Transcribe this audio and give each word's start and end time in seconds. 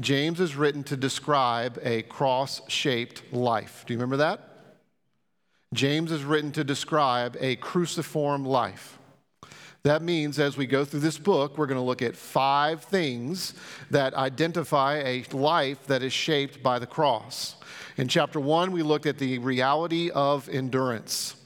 James 0.00 0.40
is 0.40 0.56
written 0.56 0.84
to 0.84 0.96
describe 0.96 1.78
a 1.82 2.02
cross 2.02 2.60
shaped 2.68 3.32
life. 3.32 3.84
Do 3.86 3.94
you 3.94 3.98
remember 3.98 4.18
that? 4.18 4.40
James 5.72 6.12
is 6.12 6.22
written 6.22 6.52
to 6.52 6.64
describe 6.64 7.36
a 7.40 7.56
cruciform 7.56 8.44
life. 8.44 8.98
That 9.82 10.02
means 10.02 10.38
as 10.38 10.56
we 10.56 10.66
go 10.66 10.84
through 10.84 11.00
this 11.00 11.18
book, 11.18 11.56
we're 11.56 11.66
going 11.66 11.78
to 11.78 11.84
look 11.84 12.02
at 12.02 12.16
five 12.16 12.82
things 12.82 13.54
that 13.90 14.14
identify 14.14 14.96
a 14.96 15.24
life 15.32 15.86
that 15.86 16.02
is 16.02 16.12
shaped 16.12 16.62
by 16.62 16.78
the 16.78 16.86
cross. 16.86 17.56
In 17.96 18.08
chapter 18.08 18.40
one, 18.40 18.72
we 18.72 18.82
looked 18.82 19.06
at 19.06 19.18
the 19.18 19.38
reality 19.38 20.10
of 20.10 20.48
endurance 20.48 21.36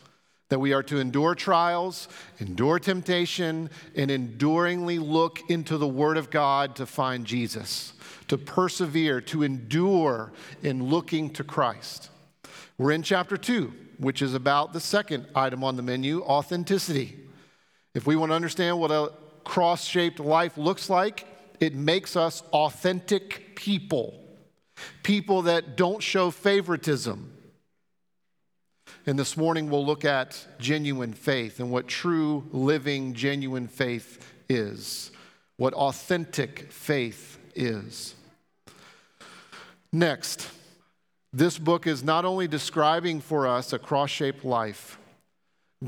that 0.48 0.58
we 0.58 0.72
are 0.72 0.82
to 0.82 0.98
endure 0.98 1.34
trials, 1.34 2.08
endure 2.38 2.78
temptation, 2.78 3.70
and 3.94 4.10
enduringly 4.10 4.98
look 4.98 5.38
into 5.48 5.78
the 5.78 5.88
Word 5.88 6.16
of 6.16 6.28
God 6.28 6.76
to 6.76 6.86
find 6.86 7.24
Jesus, 7.24 7.92
to 8.30 8.38
persevere, 8.38 9.20
to 9.20 9.42
endure 9.42 10.30
in 10.62 10.84
looking 10.84 11.30
to 11.30 11.42
Christ. 11.42 12.10
We're 12.78 12.92
in 12.92 13.02
chapter 13.02 13.36
two, 13.36 13.72
which 13.98 14.22
is 14.22 14.34
about 14.34 14.72
the 14.72 14.78
second 14.78 15.26
item 15.34 15.64
on 15.64 15.74
the 15.74 15.82
menu 15.82 16.22
authenticity. 16.22 17.18
If 17.92 18.06
we 18.06 18.14
want 18.14 18.30
to 18.30 18.36
understand 18.36 18.78
what 18.78 18.92
a 18.92 19.10
cross 19.42 19.84
shaped 19.84 20.20
life 20.20 20.56
looks 20.56 20.88
like, 20.88 21.26
it 21.58 21.74
makes 21.74 22.14
us 22.14 22.44
authentic 22.52 23.56
people, 23.56 24.14
people 25.02 25.42
that 25.42 25.76
don't 25.76 26.00
show 26.00 26.30
favoritism. 26.30 27.32
And 29.06 29.18
this 29.18 29.36
morning 29.36 29.70
we'll 29.70 29.84
look 29.84 30.04
at 30.04 30.46
genuine 30.60 31.14
faith 31.14 31.58
and 31.58 31.72
what 31.72 31.88
true, 31.88 32.46
living, 32.52 33.12
genuine 33.12 33.66
faith 33.66 34.24
is, 34.48 35.10
what 35.56 35.74
authentic 35.74 36.70
faith 36.70 37.38
is. 37.56 38.14
Next, 39.92 40.48
this 41.32 41.58
book 41.58 41.86
is 41.86 42.02
not 42.02 42.24
only 42.24 42.46
describing 42.46 43.20
for 43.20 43.46
us 43.46 43.72
a 43.72 43.78
cross 43.78 44.10
shaped 44.10 44.44
life, 44.44 44.98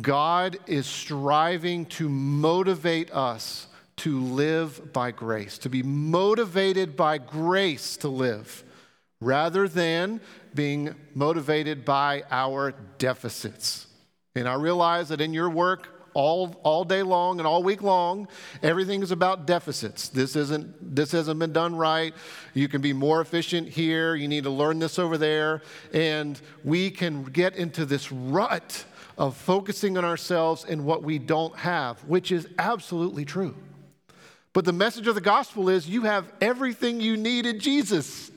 God 0.01 0.59
is 0.67 0.87
striving 0.87 1.87
to 1.87 2.09
motivate 2.09 3.13
us 3.13 3.67
to 3.99 4.21
live 4.21 4.93
by 4.93 5.11
grace, 5.11 5.59
to 5.59 5.69
be 5.69 5.83
motivated 5.83 6.97
by 6.97 7.19
grace 7.19 7.97
to 7.99 8.09
live, 8.09 8.65
rather 9.21 9.69
than 9.69 10.21
being 10.55 10.95
motivated 11.15 11.85
by 11.85 12.25
our 12.31 12.73
deficits. 12.99 13.87
And 14.35 14.49
I 14.49 14.55
realize 14.55 15.11
that 15.11 15.21
in 15.21 15.35
your 15.35 15.51
work, 15.51 15.92
all, 16.15 16.61
all 16.63 16.85
day 16.85 17.03
long 17.03 17.39
and 17.39 17.47
all 17.47 17.63
week 17.63 17.83
long, 17.83 18.29
everything 18.63 19.03
is 19.03 19.11
about 19.11 19.47
deficits. 19.47 20.09
This 20.09 20.37
isn't 20.37 20.95
this 20.95 21.13
hasn't 21.13 21.39
been 21.39 21.53
done 21.53 21.77
right. 21.77 22.15
You 22.55 22.69
can 22.69 22.81
be 22.81 22.93
more 22.93 23.21
efficient 23.21 23.69
here. 23.69 24.15
You 24.15 24.29
need 24.29 24.45
to 24.45 24.51
learn 24.51 24.79
this 24.79 24.99
over 24.99 25.17
there. 25.17 25.63
And 25.93 26.41
we 26.65 26.91
can 26.91 27.25
get 27.25 27.57
into 27.57 27.85
this 27.85 28.13
rut 28.13 28.85
of 29.19 29.37
focusing 29.37 29.99
on 29.99 30.05
ourselves 30.05 30.65
and 30.65 30.85
what 30.85 31.03
we 31.03 31.19
don't 31.19 31.55
have, 31.57 31.99
which 32.05 32.33
is 32.33 32.49
absolutely 32.59 33.25
true. 33.25 33.55
But 34.53 34.65
the 34.65 34.73
message 34.73 35.07
of 35.07 35.15
the 35.15 35.21
gospel 35.21 35.69
is 35.69 35.89
you 35.89 36.03
have 36.03 36.31
everything 36.41 37.01
you 37.01 37.17
need 37.17 37.47
in 37.47 37.59
Jesus. 37.59 38.31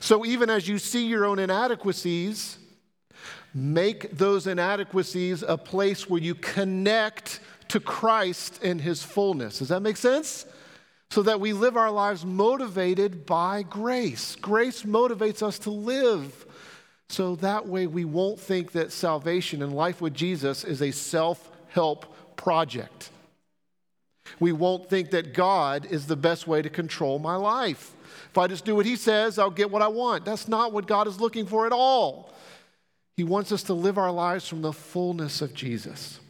So 0.00 0.24
even 0.24 0.48
as 0.48 0.66
you 0.66 0.78
see 0.78 1.06
your 1.06 1.24
own 1.24 1.38
inadequacies, 1.38 2.58
make 3.54 4.10
those 4.16 4.46
inadequacies 4.46 5.44
a 5.46 5.56
place 5.56 6.10
where 6.10 6.20
you 6.20 6.34
connect 6.34 7.40
to 7.68 7.80
Christ 7.80 8.62
in 8.62 8.80
his 8.80 9.02
fullness. 9.02 9.60
Does 9.60 9.68
that 9.68 9.80
make 9.80 9.96
sense? 9.96 10.44
So 11.10 11.22
that 11.22 11.40
we 11.40 11.52
live 11.52 11.76
our 11.76 11.90
lives 11.90 12.24
motivated 12.24 13.24
by 13.24 13.62
grace. 13.62 14.36
Grace 14.36 14.82
motivates 14.82 15.42
us 15.42 15.58
to 15.60 15.70
live 15.70 16.46
so 17.08 17.36
that 17.36 17.68
way 17.68 17.86
we 17.86 18.04
won't 18.04 18.40
think 18.40 18.72
that 18.72 18.90
salvation 18.90 19.62
and 19.62 19.72
life 19.72 20.00
with 20.00 20.14
Jesus 20.14 20.64
is 20.64 20.82
a 20.82 20.90
self 20.90 21.50
help 21.68 22.36
project. 22.36 23.10
We 24.40 24.52
won't 24.52 24.88
think 24.88 25.10
that 25.10 25.34
God 25.34 25.86
is 25.90 26.06
the 26.06 26.16
best 26.16 26.48
way 26.48 26.62
to 26.62 26.70
control 26.70 27.18
my 27.18 27.36
life. 27.36 27.94
If 28.30 28.38
I 28.38 28.46
just 28.48 28.64
do 28.64 28.74
what 28.74 28.86
He 28.86 28.96
says, 28.96 29.38
I'll 29.38 29.50
get 29.50 29.70
what 29.70 29.82
I 29.82 29.88
want. 29.88 30.24
That's 30.24 30.48
not 30.48 30.72
what 30.72 30.86
God 30.86 31.06
is 31.06 31.20
looking 31.20 31.46
for 31.46 31.66
at 31.66 31.72
all. 31.72 32.33
He 33.16 33.24
wants 33.24 33.52
us 33.52 33.62
to 33.64 33.74
live 33.74 33.98
our 33.98 34.10
lives 34.10 34.48
from 34.48 34.62
the 34.62 34.72
fullness 34.72 35.40
of 35.40 35.54
Jesus. 35.54 36.20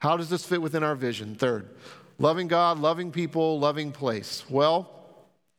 How 0.00 0.16
does 0.16 0.28
this 0.28 0.44
fit 0.44 0.62
within 0.62 0.82
our 0.82 0.94
vision? 0.94 1.34
Third, 1.34 1.68
loving 2.18 2.48
God, 2.48 2.78
loving 2.78 3.10
people, 3.10 3.58
loving 3.58 3.92
place. 3.92 4.44
Well, 4.48 4.98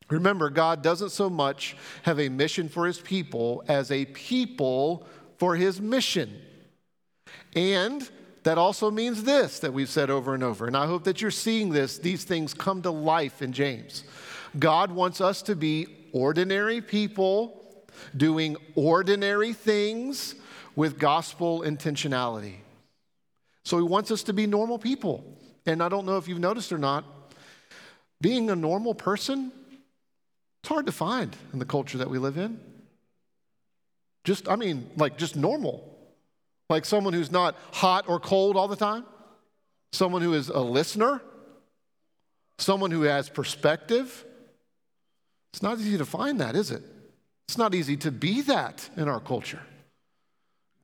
Remember, 0.09 0.49
God 0.49 0.81
doesn't 0.81 1.11
so 1.11 1.29
much 1.29 1.75
have 2.03 2.19
a 2.19 2.29
mission 2.29 2.67
for 2.67 2.87
his 2.87 2.99
people 2.99 3.63
as 3.67 3.91
a 3.91 4.05
people 4.05 5.05
for 5.37 5.55
his 5.55 5.79
mission. 5.79 6.41
And 7.55 8.09
that 8.43 8.57
also 8.57 8.89
means 8.89 9.23
this 9.23 9.59
that 9.59 9.73
we've 9.73 9.89
said 9.89 10.09
over 10.09 10.33
and 10.33 10.43
over. 10.43 10.65
And 10.65 10.75
I 10.75 10.87
hope 10.87 11.03
that 11.03 11.21
you're 11.21 11.31
seeing 11.31 11.69
this, 11.69 11.99
these 11.99 12.23
things 12.23 12.53
come 12.53 12.81
to 12.81 12.91
life 12.91 13.41
in 13.41 13.53
James. 13.53 14.03
God 14.57 14.91
wants 14.91 15.21
us 15.21 15.43
to 15.43 15.55
be 15.55 15.87
ordinary 16.11 16.81
people 16.81 17.85
doing 18.17 18.57
ordinary 18.75 19.53
things 19.53 20.35
with 20.79 20.97
gospel 20.97 21.59
intentionality. 21.63 22.55
So 23.65 23.75
he 23.75 23.83
wants 23.83 24.11
us 24.11 24.23
to 24.23 24.33
be 24.33 24.47
normal 24.47 24.79
people. 24.79 25.25
And 25.65 25.83
I 25.83 25.89
don't 25.89 26.05
know 26.05 26.15
if 26.15 26.29
you've 26.29 26.39
noticed 26.39 26.71
or 26.71 26.77
not, 26.77 27.03
being 28.21 28.49
a 28.49 28.55
normal 28.55 28.95
person 28.95 29.51
it's 30.61 30.69
hard 30.69 30.85
to 30.85 30.93
find 30.93 31.35
in 31.51 31.59
the 31.59 31.65
culture 31.65 31.97
that 31.97 32.09
we 32.09 32.17
live 32.17 32.37
in. 32.37 32.61
Just, 34.23 34.47
I 34.47 34.55
mean, 34.55 34.89
like 34.95 35.17
just 35.17 35.35
normal. 35.35 35.83
Like 36.69 36.85
someone 36.85 37.11
who's 37.13 37.31
not 37.31 37.57
hot 37.73 38.05
or 38.07 38.17
cold 38.17 38.55
all 38.55 38.69
the 38.69 38.77
time, 38.77 39.03
someone 39.91 40.21
who 40.21 40.33
is 40.33 40.47
a 40.47 40.61
listener, 40.61 41.21
someone 42.57 42.91
who 42.91 43.01
has 43.01 43.27
perspective. 43.27 44.23
It's 45.51 45.61
not 45.61 45.77
easy 45.77 45.97
to 45.97 46.05
find 46.05 46.39
that, 46.39 46.55
is 46.55 46.71
it? 46.71 46.83
It's 47.49 47.57
not 47.57 47.75
easy 47.75 47.97
to 47.97 48.11
be 48.11 48.41
that 48.43 48.89
in 48.95 49.09
our 49.09 49.19
culture. 49.19 49.61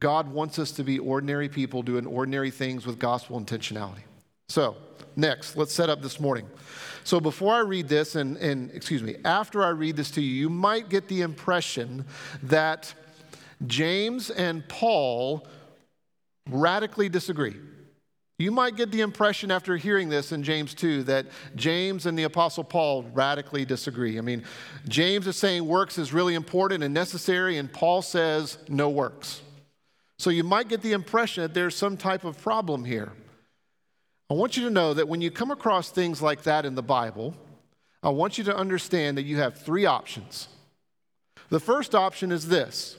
God 0.05 0.27
wants 0.27 0.59
us 0.59 0.69
to 0.73 0.83
be 0.83 0.99
ordinary 0.99 1.49
people 1.49 1.81
doing 1.81 2.05
ordinary 2.05 2.51
things 2.51 2.85
with 2.85 2.99
gospel 2.99 3.41
intentionality. 3.41 4.03
So, 4.49 4.75
next, 5.15 5.57
let's 5.57 5.73
set 5.73 5.89
up 5.89 6.03
this 6.03 6.19
morning. 6.19 6.47
So 7.03 7.19
before 7.19 7.55
I 7.55 7.61
read 7.61 7.87
this, 7.87 8.13
and, 8.13 8.37
and 8.37 8.69
excuse 8.69 9.01
me, 9.01 9.15
after 9.25 9.63
I 9.63 9.69
read 9.69 9.95
this 9.95 10.11
to 10.11 10.21
you, 10.21 10.31
you 10.31 10.47
might 10.47 10.89
get 10.89 11.07
the 11.07 11.23
impression 11.23 12.05
that 12.43 12.93
James 13.65 14.29
and 14.29 14.69
Paul 14.69 15.47
radically 16.51 17.09
disagree. 17.09 17.55
You 18.37 18.51
might 18.51 18.75
get 18.75 18.91
the 18.91 19.01
impression 19.01 19.49
after 19.49 19.75
hearing 19.75 20.09
this 20.09 20.31
in 20.31 20.43
James 20.43 20.75
2 20.75 21.01
that 21.05 21.25
James 21.55 22.05
and 22.05 22.15
the 22.15 22.25
Apostle 22.25 22.63
Paul 22.63 23.05
radically 23.15 23.65
disagree. 23.65 24.19
I 24.19 24.21
mean, 24.21 24.43
James 24.87 25.25
is 25.25 25.35
saying 25.35 25.65
works 25.65 25.97
is 25.97 26.13
really 26.13 26.35
important 26.35 26.83
and 26.83 26.93
necessary, 26.93 27.57
and 27.57 27.73
Paul 27.73 28.03
says 28.03 28.59
no 28.69 28.87
works. 28.87 29.41
So 30.25 30.31
you 30.31 30.43
might 30.43 30.69
get 30.69 30.81
the 30.81 30.93
impression 30.93 31.43
that 31.43 31.53
there's 31.53 31.75
some 31.75 31.97
type 31.97 32.23
of 32.23 32.41
problem 32.41 32.83
here. 32.83 33.11
I 34.27 34.33
want 34.33 34.57
you 34.57 34.63
to 34.63 34.71
know 34.71 34.91
that 34.91 35.07
when 35.07 35.21
you 35.21 35.29
come 35.29 35.51
across 35.51 35.91
things 35.91 36.19
like 36.19 36.41
that 36.45 36.65
in 36.65 36.73
the 36.73 36.81
Bible, 36.81 37.35
I 38.01 38.09
want 38.09 38.39
you 38.39 38.43
to 38.45 38.57
understand 38.57 39.19
that 39.19 39.25
you 39.25 39.37
have 39.37 39.55
three 39.55 39.85
options. 39.85 40.47
The 41.49 41.59
first 41.59 41.93
option 41.93 42.31
is 42.31 42.47
this 42.47 42.97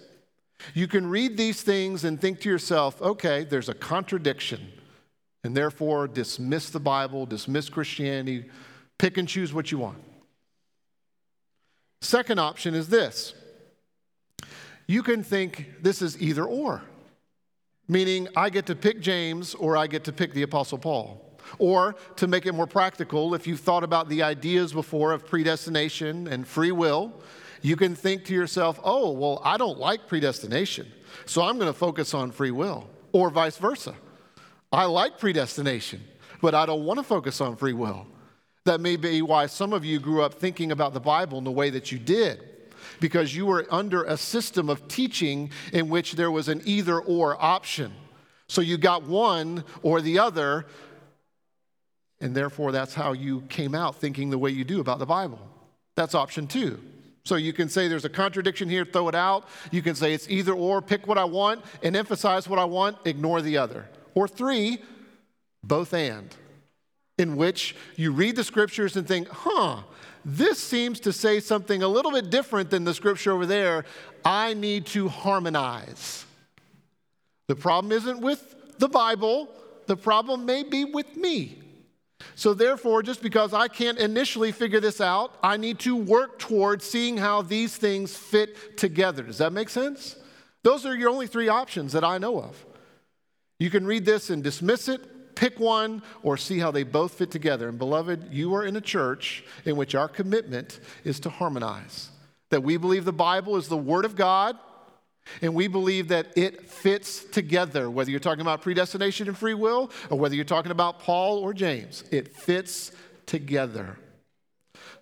you 0.73 0.87
can 0.87 1.11
read 1.11 1.37
these 1.37 1.63
things 1.63 2.05
and 2.05 2.21
think 2.21 2.43
to 2.43 2.49
yourself, 2.49 3.03
okay, 3.03 3.43
there's 3.43 3.69
a 3.69 3.75
contradiction, 3.75 4.71
and 5.43 5.57
therefore 5.57 6.07
dismiss 6.07 6.71
the 6.71 6.79
Bible, 6.79 7.27
dismiss 7.27 7.69
Christianity, 7.69 8.49
pick 8.99 9.19
and 9.19 9.27
choose 9.27 9.53
what 9.53 9.73
you 9.73 9.79
want. 9.79 9.99
Second 12.03 12.39
option 12.39 12.77
is 12.77 12.89
this 12.89 13.35
you 14.87 15.03
can 15.03 15.25
think 15.25 15.83
this 15.83 16.01
is 16.01 16.23
either 16.23 16.45
or 16.45 16.83
meaning 17.89 18.29
I 18.37 18.51
get 18.51 18.67
to 18.67 18.75
pick 18.75 19.01
James 19.01 19.55
or 19.55 19.77
I 19.77 19.87
get 19.87 20.05
to 20.05 20.13
pick 20.13 20.33
the 20.33 20.43
Apostle 20.43 20.79
Paul. 20.79 21.23
Or 21.59 21.95
to 22.17 22.27
make 22.27 22.47
it 22.47 22.53
more 22.53 22.67
practical, 22.67 23.35
if 23.35 23.47
you've 23.47 23.61
thought 23.61 23.85
about 23.85 24.09
the 24.09 24.23
ideas 24.23 24.73
before 24.73 25.13
of 25.13 25.27
predestination 25.27 26.27
and 26.27 26.47
free 26.47 26.73
will, 26.73 27.13
you 27.63 27.77
can 27.77 27.95
think 27.95 28.25
to 28.27 28.35
yourself, 28.35 28.81
oh, 28.83 29.13
well, 29.13 29.41
I 29.45 29.57
don't 29.57 29.79
like 29.79 30.09
predestination, 30.09 30.91
so 31.25 31.43
I'm 31.43 31.57
going 31.57 31.73
to 31.73 31.79
focus 31.79 32.15
on 32.15 32.33
free 32.33 32.51
will. 32.51 32.91
Or 33.13 33.31
vice 33.31 33.57
versa. 33.57 33.95
I 34.73 34.85
like 34.87 35.19
predestination, 35.19 36.03
but 36.43 36.55
I 36.55 36.67
don't 36.67 36.85
want 36.85 36.99
to 36.99 37.05
focus 37.05 37.41
on 37.41 37.57
free 37.57 37.73
will. 37.73 38.07
That 38.65 38.81
may 38.81 38.97
be 38.97 39.23
why 39.23 39.47
some 39.47 39.73
of 39.73 39.85
you 39.85 40.01
grew 40.01 40.23
up 40.23 40.35
thinking 40.35 40.73
about 40.73 40.93
the 40.93 41.01
Bible 41.01 41.39
in 41.39 41.45
the 41.45 41.53
way 41.53 41.71
that 41.71 41.93
you 41.93 41.99
did 41.99 42.56
because 43.01 43.35
you 43.35 43.47
were 43.47 43.67
under 43.71 44.05
a 44.05 44.17
system 44.17 44.69
of 44.69 44.89
teaching 44.89 45.51
in 45.73 45.89
which 45.89 46.13
there 46.13 46.31
was 46.31 46.49
an 46.49 46.63
either 46.65 46.99
or 46.99 47.41
option. 47.43 47.93
So 48.49 48.61
you 48.61 48.79
got 48.79 49.05
one 49.05 49.65
or 49.83 50.01
the 50.01 50.19
other, 50.19 50.67
and 52.21 52.35
therefore 52.35 52.73
that's 52.73 52.95
how 52.95 53.13
you 53.13 53.43
came 53.43 53.75
out 53.75 53.97
thinking 53.97 54.31
the 54.31 54.39
way 54.39 54.51
you 54.51 54.65
do 54.65 54.81
about 54.81 54.99
the 54.99 55.07
Bible. 55.07 55.41
That's 55.97 56.15
option 56.15 56.47
two. 56.47 56.81
So 57.25 57.35
you 57.35 57.53
can 57.53 57.69
say 57.69 57.89
there's 57.89 58.05
a 58.05 58.09
contradiction 58.09 58.69
here, 58.69 58.85
throw 58.85 59.09
it 59.09 59.15
out. 59.17 59.49
You 59.73 59.83
can 59.83 59.97
say 59.97 60.15
it's 60.15 60.31
either 60.31 60.53
or, 60.53 60.81
pick 60.81 61.09
what 61.09 61.19
I 61.19 61.25
want 61.25 61.65
and 61.83 61.97
emphasize 61.97 62.49
what 62.49 62.61
I 62.61 62.65
want, 62.65 62.99
ignore 63.05 63.43
the 63.43 63.57
other. 63.59 63.89
Or 64.15 64.29
three, 64.29 64.79
both 65.65 65.93
and, 65.93 66.33
in 67.19 67.37
which 67.37 67.75
you 67.97 68.13
read 68.13 68.37
the 68.37 68.45
scriptures 68.45 68.97
and 68.97 69.09
think, 69.09 69.29
huh, 69.29 69.83
this 70.29 70.59
seems 70.59 70.99
to 71.01 71.13
say 71.13 71.39
something 71.39 71.85
a 71.85 71.89
little 71.89 72.11
bit 72.11 72.31
different 72.31 72.69
than 72.69 72.83
the 72.83 72.93
scripture 72.93 73.31
over 73.31 73.47
there. 73.47 73.85
I 74.25 74.55
need 74.55 74.87
to 74.87 75.09
harmonize. 75.09 76.25
The 77.47 77.55
problem 77.55 77.93
isn't 77.93 78.21
with 78.21 78.79
the 78.81 78.89
Bible, 78.89 79.49
the 79.87 79.97
problem 79.97 80.45
may 80.45 80.65
be 80.65 80.85
with 80.85 81.17
me. 81.17 81.63
So, 82.35 82.55
therefore, 82.55 83.05
just 83.05 83.23
because 83.23 83.55
I 83.55 83.69
can't 83.69 83.99
initially 83.99 84.51
figure 84.51 84.81
this 84.81 85.01
out, 85.01 85.33
I 85.45 85.57
need 85.57 85.79
to 85.81 85.95
work 85.95 86.41
towards 86.41 86.85
seeing 86.85 87.17
how 87.17 87.43
these 87.43 87.77
things 87.77 88.17
fit 88.17 88.77
together. 88.77 89.23
Does 89.23 89.39
that 89.39 89.53
make 89.53 89.69
sense? 89.69 90.17
Those 90.65 90.85
are 90.85 90.97
your 90.97 91.11
only 91.11 91.29
three 91.29 91.49
options 91.49 91.93
that 91.93 92.03
I 92.03 92.19
know 92.19 92.41
of. 92.41 92.67
You 93.61 93.71
can 93.71 93.87
read 93.87 94.05
this 94.05 94.29
and 94.31 94.43
dismiss 94.43 94.89
it, 94.89 95.03
pick 95.37 95.61
one, 95.61 96.03
or 96.25 96.37
see 96.37 96.59
how 96.59 96.73
they 96.73 96.83
both 96.83 97.15
fit 97.15 97.31
together. 97.31 97.69
And, 97.69 97.79
beloved, 97.79 98.33
you 98.33 98.53
are 98.57 98.65
in 98.65 98.75
a 98.75 98.81
church 98.81 99.45
in 99.65 99.77
which 99.77 99.95
our 99.95 100.09
commitment 100.09 100.81
is 101.05 101.21
to 101.21 101.31
harmonize. 101.31 102.11
That 102.51 102.65
we 102.65 102.77
believe 102.77 103.05
the 103.05 103.13
Bible 103.13 103.57
is 103.57 103.69
the 103.69 103.77
Word 103.77 104.05
of 104.05 104.17
God, 104.17 104.59
and 105.43 105.55
we 105.55 105.69
believe 105.69 106.09
that 106.09 106.37
it 106.37 106.69
fits 106.69 107.25
together, 107.25 107.89
whether 107.89 108.11
you're 108.11 108.21
talking 108.21 108.41
about 108.41 108.63
predestination 108.63 109.29
and 109.29 109.39
free 109.39 109.55
will, 109.55 109.91
or 110.11 110.19
whether 110.19 110.35
you're 110.35 110.45
talking 110.45 110.73
about 110.73 111.01
Paul 111.01 111.39
or 111.39 111.53
James. 111.53 112.03
It 112.11 112.35
fits 112.35 112.93
together. 113.27 113.99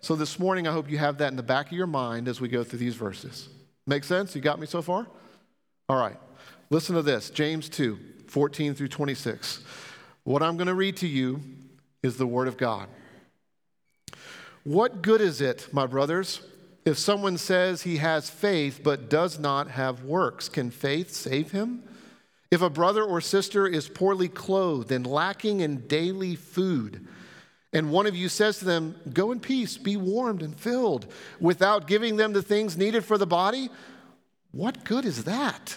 So 0.00 0.16
this 0.16 0.38
morning, 0.38 0.66
I 0.66 0.72
hope 0.72 0.90
you 0.90 0.98
have 0.98 1.18
that 1.18 1.28
in 1.28 1.36
the 1.36 1.42
back 1.42 1.66
of 1.66 1.72
your 1.72 1.86
mind 1.86 2.28
as 2.28 2.40
we 2.40 2.48
go 2.48 2.64
through 2.64 2.80
these 2.80 2.94
verses. 2.94 3.48
Make 3.86 4.04
sense? 4.04 4.34
You 4.34 4.42
got 4.42 4.58
me 4.58 4.66
so 4.66 4.82
far? 4.82 5.06
All 5.88 5.96
right. 5.98 6.18
Listen 6.70 6.94
to 6.96 7.02
this 7.02 7.30
James 7.30 7.68
2 7.68 7.98
14 8.26 8.74
through 8.74 8.88
26. 8.88 9.62
What 10.24 10.42
I'm 10.42 10.56
going 10.56 10.68
to 10.68 10.74
read 10.74 10.96
to 10.98 11.06
you 11.06 11.40
is 12.02 12.16
the 12.16 12.26
Word 12.26 12.48
of 12.48 12.56
God. 12.56 12.88
What 14.64 15.02
good 15.02 15.20
is 15.20 15.42
it, 15.42 15.68
my 15.72 15.86
brothers? 15.86 16.40
If 16.86 16.98
someone 16.98 17.36
says 17.36 17.82
he 17.82 17.98
has 17.98 18.30
faith 18.30 18.80
but 18.82 19.10
does 19.10 19.38
not 19.38 19.68
have 19.68 20.04
works, 20.04 20.48
can 20.48 20.70
faith 20.70 21.12
save 21.12 21.50
him? 21.50 21.82
If 22.50 22.62
a 22.62 22.70
brother 22.70 23.04
or 23.04 23.20
sister 23.20 23.66
is 23.66 23.88
poorly 23.88 24.28
clothed 24.28 24.92
and 24.92 25.06
lacking 25.06 25.60
in 25.60 25.86
daily 25.86 26.36
food, 26.36 27.06
and 27.74 27.90
one 27.90 28.06
of 28.06 28.14
you 28.14 28.28
says 28.28 28.58
to 28.60 28.64
them, 28.64 28.94
Go 29.12 29.32
in 29.32 29.40
peace, 29.40 29.76
be 29.76 29.96
warmed 29.96 30.42
and 30.42 30.58
filled, 30.58 31.06
without 31.40 31.86
giving 31.86 32.16
them 32.16 32.32
the 32.32 32.42
things 32.42 32.78
needed 32.78 33.04
for 33.04 33.18
the 33.18 33.26
body, 33.26 33.68
what 34.52 34.84
good 34.84 35.04
is 35.04 35.24
that? 35.24 35.76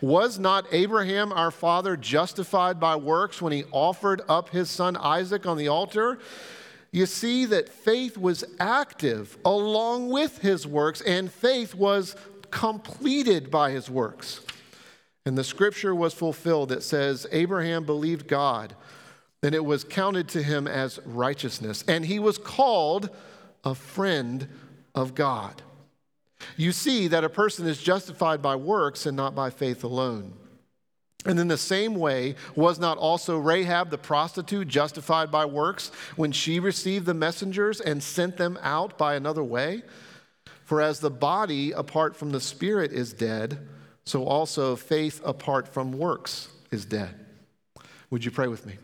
Was 0.00 0.38
not 0.38 0.66
Abraham 0.72 1.32
our 1.32 1.50
father 1.50 1.96
justified 1.96 2.78
by 2.78 2.96
works 2.96 3.42
when 3.42 3.52
he 3.52 3.64
offered 3.72 4.22
up 4.28 4.50
his 4.50 4.70
son 4.70 4.96
Isaac 4.96 5.46
on 5.46 5.56
the 5.56 5.68
altar? 5.68 6.18
you 6.90 7.06
see 7.06 7.44
that 7.46 7.68
faith 7.68 8.16
was 8.16 8.44
active 8.58 9.36
along 9.44 10.08
with 10.08 10.38
his 10.38 10.66
works, 10.66 11.00
and 11.02 11.30
faith 11.30 11.74
was 11.74 12.16
completed 12.50 13.50
by 13.50 13.70
his 13.70 13.90
works. 13.90 14.40
And 15.26 15.36
the 15.36 15.44
scripture 15.44 15.94
was 15.94 16.14
fulfilled 16.14 16.70
that 16.70 16.82
says, 16.82 17.26
Abraham 17.30 17.84
believed 17.84 18.26
God, 18.26 18.74
and 19.42 19.54
it 19.54 19.64
was 19.64 19.84
counted 19.84 20.28
to 20.30 20.42
him 20.42 20.66
as 20.66 20.98
righteousness, 21.04 21.84
and 21.86 22.06
he 22.06 22.18
was 22.18 22.38
called 22.38 23.10
a 23.64 23.74
friend 23.74 24.48
of 24.94 25.14
God. 25.14 25.62
You 26.56 26.72
see 26.72 27.08
that 27.08 27.24
a 27.24 27.28
person 27.28 27.66
is 27.66 27.82
justified 27.82 28.42
by 28.42 28.56
works 28.56 29.06
and 29.06 29.16
not 29.16 29.34
by 29.34 29.50
faith 29.50 29.84
alone. 29.84 30.34
And 31.26 31.38
in 31.38 31.48
the 31.48 31.58
same 31.58 31.94
way, 31.94 32.36
was 32.54 32.78
not 32.78 32.96
also 32.96 33.38
Rahab 33.38 33.90
the 33.90 33.98
prostitute 33.98 34.68
justified 34.68 35.30
by 35.30 35.44
works 35.44 35.90
when 36.16 36.32
she 36.32 36.60
received 36.60 37.06
the 37.06 37.14
messengers 37.14 37.80
and 37.80 38.02
sent 38.02 38.36
them 38.36 38.58
out 38.62 38.96
by 38.96 39.14
another 39.14 39.42
way? 39.42 39.82
For 40.64 40.80
as 40.80 41.00
the 41.00 41.10
body 41.10 41.72
apart 41.72 42.16
from 42.16 42.30
the 42.30 42.40
spirit 42.40 42.92
is 42.92 43.12
dead, 43.12 43.66
so 44.04 44.24
also 44.24 44.76
faith 44.76 45.20
apart 45.24 45.68
from 45.68 45.92
works 45.92 46.48
is 46.70 46.84
dead. 46.84 47.14
Would 48.10 48.24
you 48.24 48.30
pray 48.30 48.48
with 48.48 48.64
me? 48.64 48.76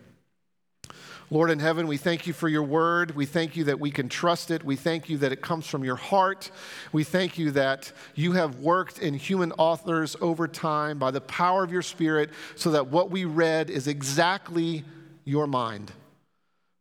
Lord 1.30 1.50
in 1.50 1.58
heaven, 1.58 1.86
we 1.86 1.96
thank 1.96 2.26
you 2.26 2.32
for 2.32 2.48
your 2.48 2.62
word. 2.62 3.16
We 3.16 3.26
thank 3.26 3.56
you 3.56 3.64
that 3.64 3.80
we 3.80 3.90
can 3.90 4.08
trust 4.08 4.50
it. 4.50 4.62
We 4.64 4.76
thank 4.76 5.08
you 5.08 5.18
that 5.18 5.32
it 5.32 5.40
comes 5.40 5.66
from 5.66 5.82
your 5.82 5.96
heart. 5.96 6.50
We 6.92 7.02
thank 7.02 7.38
you 7.38 7.50
that 7.52 7.92
you 8.14 8.32
have 8.32 8.60
worked 8.60 8.98
in 8.98 9.14
human 9.14 9.52
authors 9.52 10.16
over 10.20 10.46
time 10.46 10.98
by 10.98 11.10
the 11.10 11.20
power 11.20 11.64
of 11.64 11.72
your 11.72 11.82
spirit 11.82 12.30
so 12.56 12.70
that 12.72 12.88
what 12.88 13.10
we 13.10 13.24
read 13.24 13.70
is 13.70 13.88
exactly 13.88 14.84
your 15.24 15.46
mind. 15.46 15.92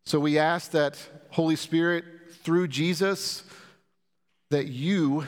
So 0.06 0.20
we 0.20 0.38
ask 0.38 0.72
that, 0.72 0.98
Holy 1.32 1.56
Spirit, 1.56 2.04
through 2.44 2.68
Jesus, 2.68 3.44
that 4.50 4.68
you 4.68 5.26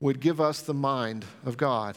would 0.00 0.20
give 0.20 0.40
us 0.40 0.62
the 0.62 0.74
mind 0.74 1.24
of 1.46 1.56
God 1.56 1.96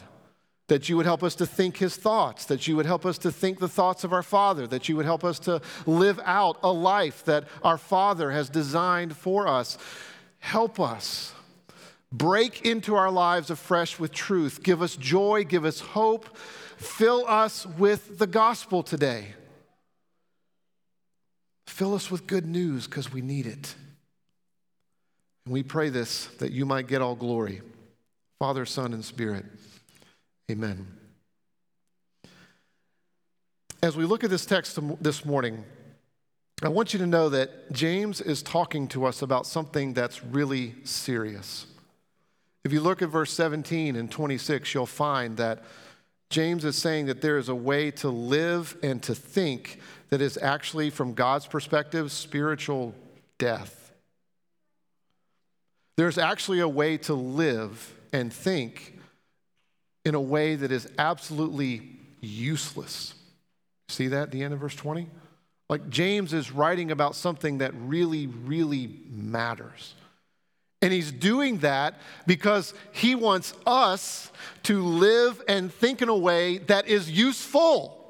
that 0.68 0.88
you 0.88 0.96
would 0.96 1.06
help 1.06 1.22
us 1.22 1.34
to 1.34 1.46
think 1.46 1.76
his 1.76 1.96
thoughts, 1.96 2.46
that 2.46 2.66
you 2.66 2.76
would 2.76 2.86
help 2.86 3.04
us 3.04 3.18
to 3.18 3.30
think 3.30 3.58
the 3.58 3.68
thoughts 3.68 4.02
of 4.02 4.12
our 4.12 4.22
Father, 4.22 4.66
that 4.66 4.88
you 4.88 4.96
would 4.96 5.04
help 5.04 5.22
us 5.22 5.38
to 5.40 5.60
live 5.86 6.18
out 6.24 6.58
a 6.62 6.72
life 6.72 7.24
that 7.24 7.44
our 7.62 7.76
Father 7.76 8.30
has 8.30 8.48
designed 8.48 9.16
for 9.16 9.46
us. 9.46 9.76
Help 10.38 10.80
us. 10.80 11.34
Break 12.10 12.64
into 12.64 12.94
our 12.94 13.10
lives 13.10 13.50
afresh 13.50 13.98
with 13.98 14.12
truth. 14.12 14.62
Give 14.62 14.80
us 14.80 14.96
joy, 14.96 15.44
give 15.44 15.64
us 15.64 15.80
hope. 15.80 16.36
Fill 16.76 17.26
us 17.26 17.66
with 17.66 18.18
the 18.18 18.26
gospel 18.26 18.82
today. 18.82 19.34
Fill 21.66 21.94
us 21.94 22.10
with 22.10 22.26
good 22.26 22.46
news 22.46 22.86
because 22.86 23.12
we 23.12 23.20
need 23.20 23.46
it. 23.46 23.74
And 25.44 25.52
we 25.52 25.62
pray 25.62 25.88
this 25.90 26.26
that 26.38 26.52
you 26.52 26.64
might 26.64 26.86
get 26.86 27.02
all 27.02 27.16
glory. 27.16 27.62
Father, 28.38 28.64
Son, 28.64 28.92
and 28.92 29.04
Spirit. 29.04 29.44
Amen. 30.50 30.86
As 33.82 33.96
we 33.96 34.04
look 34.04 34.24
at 34.24 34.30
this 34.30 34.44
text 34.44 34.78
this 35.02 35.24
morning, 35.24 35.64
I 36.62 36.68
want 36.68 36.92
you 36.92 36.98
to 36.98 37.06
know 37.06 37.28
that 37.30 37.72
James 37.72 38.20
is 38.20 38.42
talking 38.42 38.86
to 38.88 39.06
us 39.06 39.22
about 39.22 39.46
something 39.46 39.94
that's 39.94 40.22
really 40.22 40.74
serious. 40.84 41.66
If 42.62 42.72
you 42.72 42.80
look 42.80 43.02
at 43.02 43.08
verse 43.08 43.32
17 43.32 43.96
and 43.96 44.10
26, 44.10 44.72
you'll 44.72 44.86
find 44.86 45.36
that 45.38 45.64
James 46.30 46.64
is 46.64 46.76
saying 46.76 47.06
that 47.06 47.20
there 47.20 47.38
is 47.38 47.48
a 47.48 47.54
way 47.54 47.90
to 47.92 48.08
live 48.08 48.76
and 48.82 49.02
to 49.02 49.14
think 49.14 49.80
that 50.10 50.20
is 50.20 50.38
actually, 50.38 50.90
from 50.90 51.14
God's 51.14 51.46
perspective, 51.46 52.10
spiritual 52.12 52.94
death. 53.38 53.92
There's 55.96 56.18
actually 56.18 56.60
a 56.60 56.68
way 56.68 56.96
to 56.98 57.14
live 57.14 57.94
and 58.12 58.32
think 58.32 58.93
in 60.04 60.14
a 60.14 60.20
way 60.20 60.54
that 60.56 60.70
is 60.70 60.88
absolutely 60.98 61.82
useless. 62.20 63.14
See 63.88 64.08
that 64.08 64.22
at 64.24 64.30
the 64.30 64.42
end 64.42 64.54
of 64.54 64.60
verse 64.60 64.74
20? 64.74 65.08
Like 65.68 65.88
James 65.88 66.32
is 66.32 66.52
writing 66.52 66.90
about 66.90 67.14
something 67.14 67.58
that 67.58 67.72
really, 67.74 68.26
really 68.26 68.98
matters. 69.10 69.94
And 70.82 70.92
he's 70.92 71.10
doing 71.10 71.58
that 71.58 71.94
because 72.26 72.74
he 72.92 73.14
wants 73.14 73.54
us 73.66 74.30
to 74.64 74.82
live 74.82 75.40
and 75.48 75.72
think 75.72 76.02
in 76.02 76.10
a 76.10 76.16
way 76.16 76.58
that 76.58 76.86
is 76.88 77.10
useful. 77.10 78.00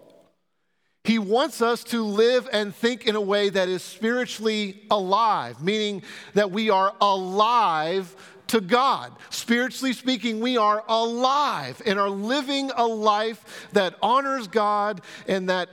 He 1.05 1.19
wants 1.19 1.61
us 1.63 1.85
to 1.85 2.03
live 2.03 2.49
and 2.53 2.75
think 2.75 3.07
in 3.07 3.15
a 3.15 3.21
way 3.21 3.51
that 3.51 3.69
is 3.69 3.83
spiritually 3.83 4.83
alive, 4.91 5.63
meaning 5.63 6.03
that 6.33 6.51
we 6.51 6.71
are 6.71 6.95
alive 7.01 8.17
to 8.55 8.61
God. 8.61 9.13
Spiritually 9.31 9.93
speaking, 9.93 10.39
we 10.39 10.57
are 10.57 10.85
alive 10.87 11.83
and 11.85 11.99
are 11.99 12.09
living 12.09 12.71
a 12.77 12.87
life 12.87 13.69
that 13.73 13.97
honors 14.01 14.47
God 14.47 15.01
and 15.27 15.49
that 15.49 15.69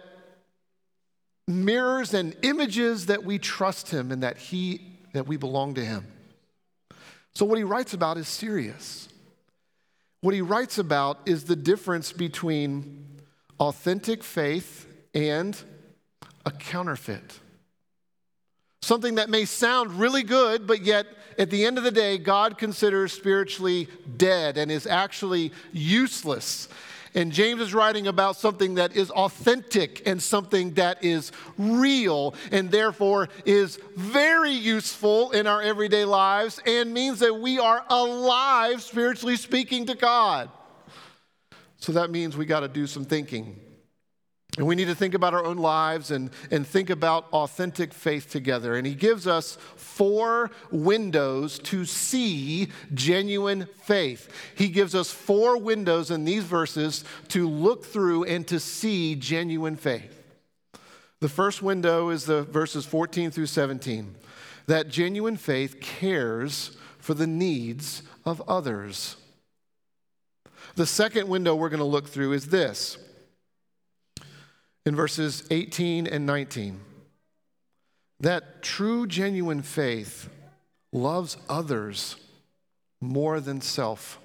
mirrors 1.48 2.16
and 2.16 2.36
images 2.42 3.06
that 3.06 3.24
we 3.24 3.38
trust 3.38 3.92
Him 3.92 4.12
and 4.12 4.24
that 4.24 4.38
He 4.38 4.82
that 5.14 5.28
we 5.28 5.38
belong 5.38 5.76
to 5.76 5.86
Him. 5.86 6.08
So, 7.36 7.46
what 7.46 7.60
he 7.60 7.64
writes 7.64 7.94
about 7.94 8.18
is 8.18 8.28
serious. 8.28 9.08
What 10.22 10.34
he 10.34 10.42
writes 10.42 10.80
about 10.80 11.20
is 11.28 11.44
the 11.44 11.56
difference 11.56 12.12
between 12.12 13.06
authentic 13.60 14.24
faith 14.24 14.88
and 15.14 15.56
a 16.48 16.52
counterfeit. 16.52 17.40
Something 18.82 19.16
that 19.16 19.30
may 19.30 19.46
sound 19.46 20.00
really 20.00 20.24
good, 20.24 20.66
but 20.66 20.82
yet 20.82 21.06
at 21.38 21.50
the 21.50 21.66
end 21.66 21.78
of 21.78 21.84
the 21.84 21.92
day, 21.92 22.18
God 22.18 22.58
considers 22.58 23.14
spiritually 23.14 23.88
dead 24.18 24.58
and 24.58 24.72
is 24.72 24.88
actually 24.88 25.52
useless. 25.72 26.68
And 27.14 27.32
James 27.32 27.62
is 27.62 27.74
writing 27.74 28.08
about 28.08 28.38
something 28.38 28.76
that 28.76 28.96
is 28.96 29.12
authentic 29.12 30.08
and 30.08 30.22
something 30.22 30.74
that 30.76 31.04
is 31.04 31.32
real 31.58 32.34
and 32.52 32.72
therefore 32.72 33.30
is 33.46 33.78
very 33.96 34.52
useful 34.52 35.32
in 35.32 35.46
our 35.46 35.62
everyday 35.62 36.06
lives 36.06 36.60
and 36.66 36.94
means 36.94 37.20
that 37.20 37.36
we 37.36 37.60
are 37.60 37.86
alive, 37.90 38.82
spiritually 38.82 39.36
speaking, 39.36 39.86
to 39.88 39.96
God. 39.96 40.50
So 41.78 41.92
that 41.92 42.12
means 42.12 42.38
we 42.38 42.46
got 42.46 42.62
to 42.62 42.68
do 42.68 42.88
some 42.88 43.06
thinking. 43.06 43.60
And 44.58 44.68
we 44.68 44.76
need 44.76 44.86
to 44.86 44.96
think 44.96 45.14
about 45.14 45.34
our 45.34 45.46
own 45.46 45.58
lives 45.58 46.12
and, 46.12 46.30
and 46.50 46.68
think 46.68 46.90
about 46.90 47.28
authentic 47.32 47.94
faith 47.94 48.30
together. 48.30 48.76
And 48.76 48.86
he 48.86 48.94
gives 48.94 49.26
us 49.26 49.58
four 49.78 50.52
windows 50.72 51.58
to 51.60 51.86
see 51.86 52.68
genuine 52.94 53.68
faith. 53.84 54.30
He 54.56 54.68
gives 54.68 54.94
us 54.94 55.10
four 55.10 55.58
windows 55.58 56.12
in 56.12 56.26
these 56.26 56.44
verses 56.44 57.06
to 57.30 57.48
look 57.48 57.86
through 57.86 58.26
and 58.26 58.46
to 58.50 58.60
see 58.60 59.16
genuine 59.16 59.78
faith. 59.78 60.22
The 61.22 61.30
first 61.30 61.62
window 61.62 62.10
is 62.10 62.26
the 62.26 62.44
verses 62.44 62.86
14 62.86 63.32
through 63.32 63.46
17. 63.46 64.16
That 64.66 64.90
genuine 64.90 65.38
faith 65.38 65.80
cares 65.80 66.76
for 66.98 67.14
the 67.14 67.28
needs 67.28 68.04
of 68.26 68.42
others. 68.50 69.16
The 70.76 70.86
second 70.86 71.30
window 71.30 71.56
we're 71.56 71.70
going 71.70 71.80
to 71.80 71.86
look 71.86 72.10
through 72.10 72.34
is 72.34 72.48
this 72.48 72.98
in 74.86 74.96
verses 74.96 75.44
18 75.52 76.08
and 76.08 76.26
19 76.26 76.80
that 78.22 78.62
true, 78.62 79.08
genuine 79.08 79.64
faith 79.64 80.30
loves 80.94 81.38
others 81.50 82.16
more 83.02 83.40
than 83.40 83.62
self. 83.62 84.20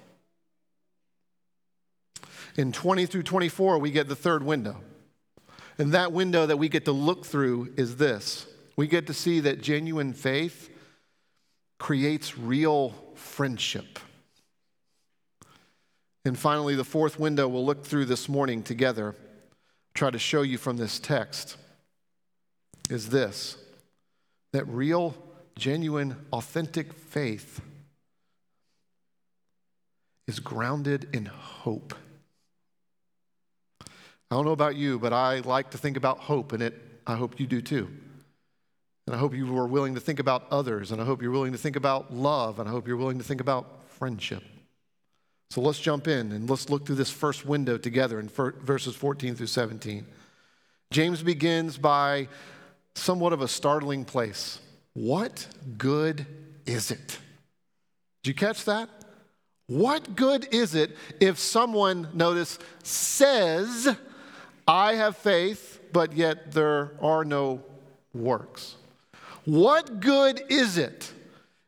In 2.55 2.71
20 2.71 3.07
through 3.07 3.23
24, 3.23 3.79
we 3.79 3.89
get 3.89 4.07
the 4.07 4.15
third 4.15 4.43
window. 4.43 4.77
And 5.79 5.91
that 5.93 6.11
window 6.11 6.45
that 6.45 6.57
we 6.57 6.69
get 6.69 6.85
to 6.85 6.91
look 6.91 7.25
through 7.25 7.73
is 7.75 7.97
this 7.97 8.47
we 8.75 8.87
get 8.87 9.07
to 9.07 9.13
see 9.13 9.39
that 9.41 9.61
genuine 9.61 10.13
faith 10.13 10.69
creates 11.79 12.37
real 12.37 12.93
friendship. 13.15 13.99
And 16.23 16.37
finally, 16.37 16.75
the 16.75 16.83
fourth 16.83 17.19
window 17.19 17.47
we'll 17.47 17.65
look 17.65 17.83
through 17.83 18.05
this 18.05 18.29
morning 18.29 18.61
together 18.61 19.15
try 19.97 20.11
to 20.11 20.19
show 20.19 20.43
you 20.43 20.59
from 20.59 20.77
this 20.77 20.99
text 20.99 21.57
is 22.89 23.09
this 23.09 23.57
that 24.53 24.65
real, 24.67 25.13
genuine, 25.57 26.15
authentic 26.31 26.93
faith 26.93 27.59
is 30.27 30.39
grounded 30.39 31.09
in 31.13 31.25
hope. 31.25 31.93
I 33.81 34.35
don't 34.35 34.45
know 34.45 34.51
about 34.51 34.75
you, 34.75 34.99
but 34.99 35.13
I 35.13 35.39
like 35.39 35.71
to 35.71 35.77
think 35.77 35.97
about 35.97 36.19
hope, 36.19 36.53
and 36.53 36.63
it, 36.63 36.79
I 37.05 37.15
hope 37.15 37.39
you 37.39 37.47
do 37.47 37.61
too. 37.61 37.89
And 39.05 39.15
I 39.15 39.19
hope 39.19 39.33
you 39.33 39.57
are 39.57 39.67
willing 39.67 39.95
to 39.95 40.01
think 40.01 40.19
about 40.19 40.47
others, 40.51 40.91
and 40.91 41.01
I 41.01 41.05
hope 41.05 41.21
you're 41.21 41.31
willing 41.31 41.53
to 41.53 41.57
think 41.57 41.75
about 41.75 42.13
love, 42.13 42.59
and 42.59 42.69
I 42.69 42.71
hope 42.71 42.87
you're 42.87 42.97
willing 42.97 43.17
to 43.17 43.23
think 43.23 43.41
about 43.41 43.89
friendship. 43.89 44.43
So 45.49 45.61
let's 45.61 45.79
jump 45.79 46.07
in 46.07 46.31
and 46.31 46.49
let's 46.49 46.69
look 46.69 46.85
through 46.85 46.95
this 46.95 47.09
first 47.09 47.45
window 47.45 47.77
together 47.77 48.19
in 48.19 48.27
verses 48.29 48.95
14 48.95 49.35
through 49.35 49.47
17. 49.47 50.05
James 50.91 51.23
begins 51.23 51.77
by 51.77 52.27
somewhat 52.95 53.33
of 53.33 53.41
a 53.41 53.47
startling 53.47 54.05
place. 54.05 54.59
What 54.93 55.47
good 55.77 56.25
is 56.65 56.91
it? 56.91 57.19
Did 58.23 58.29
you 58.29 58.33
catch 58.33 58.65
that? 58.65 58.89
What 59.67 60.15
good 60.15 60.47
is 60.51 60.75
it 60.75 60.95
if 61.19 61.37
someone, 61.37 62.07
notice, 62.13 62.57
says, 62.83 63.95
I 64.67 64.95
have 64.95 65.17
faith, 65.17 65.81
but 65.91 66.13
yet 66.13 66.51
there 66.51 66.91
are 67.01 67.25
no 67.25 67.63
works? 68.13 68.75
What 69.45 69.99
good 69.99 70.41
is 70.49 70.77
it? 70.77 71.11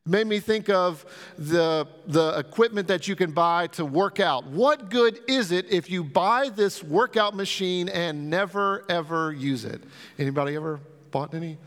Made 0.10 0.28
me 0.28 0.40
think 0.40 0.70
of 0.70 1.06
the, 1.38 1.88
the 2.08 2.38
equipment 2.40 2.88
that 2.88 3.08
you 3.08 3.16
can 3.16 3.32
buy 3.32 3.68
to 3.68 3.86
work 3.86 4.20
out. 4.20 4.46
What 4.48 4.90
good 4.90 5.20
is 5.28 5.52
it 5.52 5.72
if 5.72 5.90
you 5.90 6.04
buy 6.04 6.50
this 6.50 6.84
workout 6.84 7.36
machine 7.36 7.88
and 7.90 8.30
never 8.30 8.84
ever 8.90 9.32
use 9.32 9.66
it? 9.66 9.84
Anybody 10.18 10.56
ever 10.56 10.80
bought 11.12 11.34
any 11.34 11.58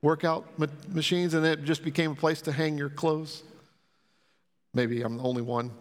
workout 0.00 0.46
ma- 0.58 0.66
machines 0.88 1.34
and 1.34 1.44
it 1.44 1.64
just 1.64 1.82
became 1.82 2.12
a 2.12 2.14
place 2.14 2.40
to 2.42 2.52
hang 2.52 2.78
your 2.78 2.88
clothes? 2.88 3.42
Maybe 4.72 5.02
I'm 5.02 5.16
the 5.16 5.24
only 5.24 5.42
one. 5.42 5.72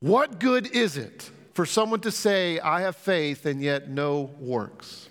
What 0.00 0.38
good 0.38 0.66
is 0.76 0.96
it 0.96 1.30
for 1.54 1.64
someone 1.64 2.00
to 2.00 2.10
say, 2.10 2.60
I 2.60 2.82
have 2.82 2.94
faith 2.94 3.46
and 3.46 3.62
yet 3.62 3.88
no 3.88 4.30
works? 4.38 5.08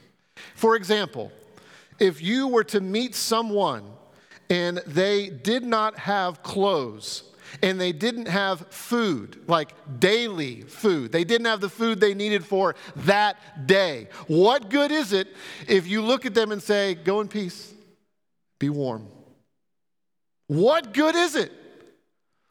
For 0.54 0.76
example, 0.76 1.32
if 2.00 2.22
you 2.22 2.48
were 2.48 2.64
to 2.66 2.80
meet 2.80 3.16
someone 3.16 3.84
and 4.50 4.78
they 4.88 5.30
did 5.30 5.64
not 5.64 5.98
have 6.00 6.44
clothes 6.44 7.24
and 7.62 7.80
they 7.80 7.92
didn't 7.92 8.28
have 8.28 8.68
food, 8.70 9.42
like 9.48 9.74
daily 10.00 10.62
food. 10.62 11.12
They 11.12 11.24
didn't 11.24 11.48
have 11.48 11.62
the 11.62 11.70
food 11.70 12.00
they 12.00 12.14
needed 12.14 12.46
for 12.46 12.76
that 12.98 13.68
day. 13.68 14.10
What 14.28 14.70
good 14.70 14.92
is 14.92 15.14
it 15.14 15.28
if 15.68 15.88
you 15.88 16.02
look 16.02 16.26
at 16.26 16.34
them 16.34 16.52
and 16.52 16.62
say, 16.62 16.96
Go 16.96 17.22
in 17.22 17.28
peace, 17.28 17.74
be 18.60 18.70
warm? 18.70 19.08
What 20.48 20.94
good 20.94 21.16
is 21.16 21.36
it? 21.36 21.52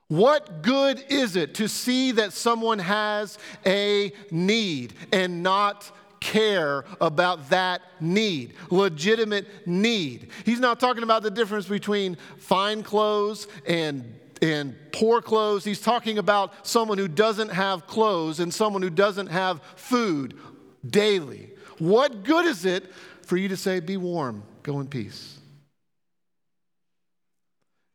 What 0.08 0.62
good 0.62 1.04
is 1.08 1.34
it 1.34 1.54
to 1.54 1.68
see 1.68 2.12
that 2.12 2.32
someone 2.32 2.78
has 2.78 3.38
a 3.64 4.12
need 4.30 4.94
and 5.12 5.42
not 5.42 5.90
care 6.26 6.84
about 7.00 7.50
that 7.50 7.82
need, 8.00 8.54
legitimate 8.68 9.46
need. 9.64 10.30
He's 10.44 10.58
not 10.58 10.80
talking 10.80 11.04
about 11.04 11.22
the 11.22 11.30
difference 11.30 11.66
between 11.66 12.16
fine 12.38 12.82
clothes 12.82 13.46
and 13.66 14.18
and 14.42 14.76
poor 14.92 15.22
clothes. 15.22 15.64
He's 15.64 15.80
talking 15.80 16.18
about 16.18 16.66
someone 16.66 16.98
who 16.98 17.08
doesn't 17.08 17.50
have 17.50 17.86
clothes 17.86 18.40
and 18.40 18.52
someone 18.52 18.82
who 18.82 18.90
doesn't 18.90 19.28
have 19.28 19.62
food 19.76 20.36
daily. 20.84 21.52
What 21.78 22.24
good 22.24 22.44
is 22.44 22.66
it 22.66 22.92
for 23.22 23.36
you 23.36 23.48
to 23.48 23.56
say, 23.56 23.80
Be 23.80 23.96
warm, 23.96 24.42
go 24.62 24.80
in 24.80 24.88
peace? 24.88 25.38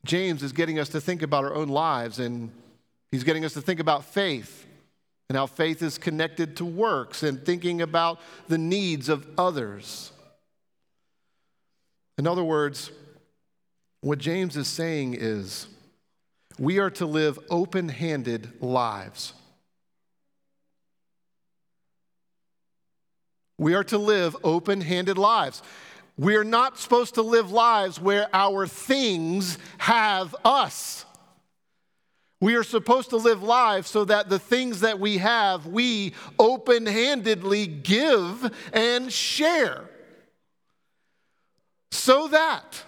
James 0.05 0.41
is 0.41 0.51
getting 0.53 0.79
us 0.79 0.89
to 0.89 1.01
think 1.01 1.21
about 1.21 1.43
our 1.43 1.53
own 1.53 1.67
lives 1.67 2.17
and 2.17 2.49
he's 3.11 3.23
getting 3.23 3.45
us 3.45 3.53
to 3.53 3.61
think 3.61 3.79
about 3.79 4.05
faith 4.05 4.65
and 5.31 5.37
how 5.37 5.45
faith 5.45 5.81
is 5.81 5.97
connected 5.97 6.57
to 6.57 6.65
works 6.65 7.23
and 7.23 7.45
thinking 7.45 7.81
about 7.81 8.19
the 8.49 8.57
needs 8.57 9.07
of 9.07 9.25
others. 9.37 10.11
In 12.17 12.27
other 12.27 12.43
words, 12.43 12.91
what 14.01 14.19
James 14.19 14.57
is 14.57 14.67
saying 14.67 15.15
is 15.17 15.67
we 16.59 16.79
are 16.79 16.89
to 16.89 17.05
live 17.05 17.39
open 17.49 17.87
handed 17.87 18.61
lives. 18.61 19.31
We 23.57 23.73
are 23.73 23.85
to 23.85 23.97
live 23.97 24.35
open 24.43 24.81
handed 24.81 25.17
lives. 25.17 25.63
We 26.17 26.35
are 26.35 26.43
not 26.43 26.77
supposed 26.77 27.15
to 27.15 27.21
live 27.21 27.53
lives 27.53 28.01
where 28.01 28.27
our 28.33 28.67
things 28.67 29.57
have 29.77 30.35
us. 30.43 31.05
We 32.41 32.55
are 32.55 32.63
supposed 32.63 33.11
to 33.11 33.17
live 33.17 33.43
lives 33.43 33.87
so 33.87 34.03
that 34.05 34.27
the 34.27 34.39
things 34.39 34.79
that 34.79 34.99
we 34.99 35.19
have, 35.19 35.67
we 35.67 36.13
open 36.39 36.87
handedly 36.87 37.67
give 37.67 38.51
and 38.73 39.13
share. 39.13 39.87
So 41.91 42.27
that 42.29 42.83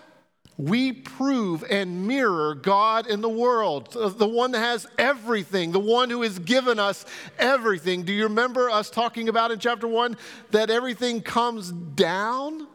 we 0.57 0.91
prove 0.91 1.63
and 1.69 2.07
mirror 2.07 2.55
God 2.55 3.05
in 3.05 3.21
the 3.21 3.29
world, 3.29 3.95
uh, 3.95 4.09
the 4.09 4.27
one 4.27 4.51
that 4.51 4.59
has 4.59 4.87
everything, 4.97 5.71
the 5.71 5.79
one 5.79 6.09
who 6.09 6.23
has 6.23 6.39
given 6.39 6.79
us 6.79 7.05
everything. 7.37 8.03
Do 8.03 8.13
you 8.13 8.23
remember 8.23 8.71
us 8.71 8.89
talking 8.89 9.29
about 9.29 9.51
in 9.51 9.59
chapter 9.59 9.87
one 9.87 10.17
that 10.49 10.71
everything 10.71 11.21
comes 11.21 11.71
down? 11.71 12.67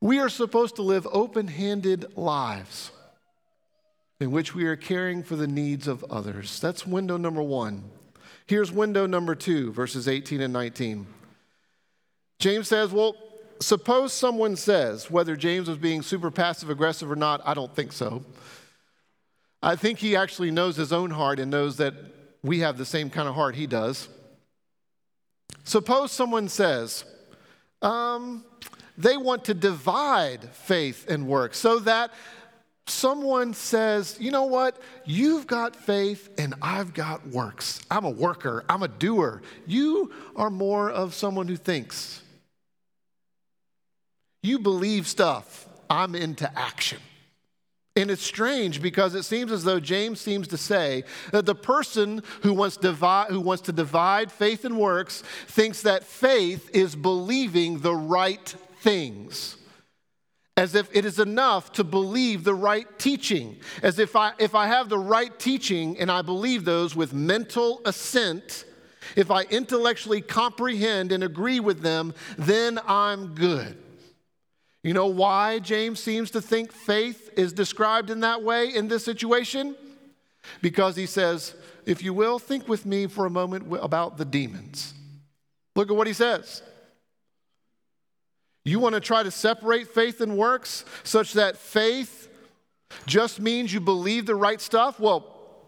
We 0.00 0.18
are 0.18 0.28
supposed 0.28 0.76
to 0.76 0.82
live 0.82 1.06
open 1.12 1.46
handed 1.46 2.16
lives 2.16 2.90
in 4.24 4.30
which 4.30 4.54
we 4.54 4.64
are 4.64 4.74
caring 4.74 5.22
for 5.22 5.36
the 5.36 5.46
needs 5.46 5.86
of 5.86 6.02
others. 6.04 6.58
That's 6.58 6.86
window 6.86 7.18
number 7.18 7.42
one. 7.42 7.84
Here's 8.46 8.72
window 8.72 9.04
number 9.04 9.34
two, 9.34 9.70
verses 9.70 10.08
18 10.08 10.40
and 10.40 10.50
19. 10.50 11.06
James 12.38 12.66
says, 12.66 12.90
Well, 12.90 13.16
suppose 13.60 14.14
someone 14.14 14.56
says, 14.56 15.10
whether 15.10 15.36
James 15.36 15.68
was 15.68 15.76
being 15.76 16.00
super 16.00 16.30
passive 16.30 16.70
aggressive 16.70 17.10
or 17.10 17.16
not, 17.16 17.42
I 17.44 17.52
don't 17.52 17.76
think 17.76 17.92
so. 17.92 18.24
I 19.62 19.76
think 19.76 19.98
he 19.98 20.16
actually 20.16 20.50
knows 20.50 20.76
his 20.76 20.90
own 20.90 21.10
heart 21.10 21.38
and 21.38 21.50
knows 21.50 21.76
that 21.76 21.92
we 22.42 22.60
have 22.60 22.78
the 22.78 22.86
same 22.86 23.10
kind 23.10 23.28
of 23.28 23.34
heart 23.34 23.54
he 23.54 23.66
does. 23.66 24.08
Suppose 25.64 26.12
someone 26.12 26.48
says, 26.48 27.04
um, 27.82 28.46
they 28.96 29.18
want 29.18 29.44
to 29.44 29.54
divide 29.54 30.48
faith 30.54 31.10
and 31.10 31.26
work 31.26 31.52
so 31.54 31.78
that 31.80 32.10
someone 32.86 33.54
says, 33.54 34.16
you 34.20 34.30
know 34.30 34.44
what, 34.44 34.80
you've 35.04 35.46
got 35.46 35.74
faith 35.74 36.28
and 36.38 36.54
I've 36.60 36.92
got 36.94 37.26
works. 37.28 37.80
I'm 37.90 38.04
a 38.04 38.10
worker, 38.10 38.64
I'm 38.68 38.82
a 38.82 38.88
doer. 38.88 39.42
You 39.66 40.12
are 40.36 40.50
more 40.50 40.90
of 40.90 41.14
someone 41.14 41.48
who 41.48 41.56
thinks. 41.56 42.22
You 44.42 44.58
believe 44.58 45.06
stuff, 45.06 45.66
I'm 45.88 46.14
into 46.14 46.50
action. 46.58 47.00
And 47.96 48.10
it's 48.10 48.22
strange 48.22 48.82
because 48.82 49.14
it 49.14 49.22
seems 49.22 49.52
as 49.52 49.62
though 49.62 49.78
James 49.78 50.20
seems 50.20 50.48
to 50.48 50.56
say 50.56 51.04
that 51.30 51.46
the 51.46 51.54
person 51.54 52.22
who 52.42 52.52
wants, 52.52 52.76
divide, 52.76 53.30
who 53.30 53.40
wants 53.40 53.62
to 53.62 53.72
divide 53.72 54.32
faith 54.32 54.64
and 54.64 54.76
works 54.76 55.22
thinks 55.46 55.82
that 55.82 56.02
faith 56.02 56.68
is 56.74 56.96
believing 56.96 57.78
the 57.78 57.94
right 57.94 58.54
things. 58.80 59.56
As 60.56 60.74
if 60.74 60.88
it 60.94 61.04
is 61.04 61.18
enough 61.18 61.72
to 61.72 61.84
believe 61.84 62.44
the 62.44 62.54
right 62.54 62.86
teaching. 62.98 63.58
As 63.82 63.98
if 63.98 64.14
I, 64.14 64.32
if 64.38 64.54
I 64.54 64.68
have 64.68 64.88
the 64.88 64.98
right 64.98 65.36
teaching 65.38 65.98
and 65.98 66.10
I 66.10 66.22
believe 66.22 66.64
those 66.64 66.94
with 66.94 67.12
mental 67.12 67.80
assent, 67.84 68.64
if 69.16 69.30
I 69.30 69.42
intellectually 69.42 70.20
comprehend 70.20 71.12
and 71.12 71.24
agree 71.24 71.60
with 71.60 71.80
them, 71.80 72.14
then 72.38 72.78
I'm 72.86 73.34
good. 73.34 73.78
You 74.84 74.92
know 74.92 75.06
why 75.06 75.60
James 75.60 75.98
seems 75.98 76.30
to 76.32 76.42
think 76.42 76.70
faith 76.70 77.30
is 77.36 77.52
described 77.52 78.10
in 78.10 78.20
that 78.20 78.42
way 78.42 78.74
in 78.74 78.88
this 78.88 79.04
situation? 79.04 79.74
Because 80.60 80.94
he 80.94 81.06
says, 81.06 81.54
if 81.86 82.02
you 82.02 82.12
will, 82.12 82.38
think 82.38 82.68
with 82.68 82.84
me 82.84 83.06
for 83.06 83.24
a 83.24 83.30
moment 83.30 83.66
about 83.82 84.18
the 84.18 84.26
demons. 84.26 84.92
Look 85.74 85.90
at 85.90 85.96
what 85.96 86.06
he 86.06 86.12
says. 86.12 86.62
You 88.64 88.78
want 88.78 88.94
to 88.94 89.00
try 89.00 89.22
to 89.22 89.30
separate 89.30 89.88
faith 89.88 90.20
and 90.20 90.38
works 90.38 90.84
such 91.02 91.34
that 91.34 91.56
faith 91.56 92.28
just 93.06 93.40
means 93.40 93.72
you 93.72 93.80
believe 93.80 94.26
the 94.26 94.34
right 94.34 94.60
stuff? 94.60 94.98
Well, 94.98 95.26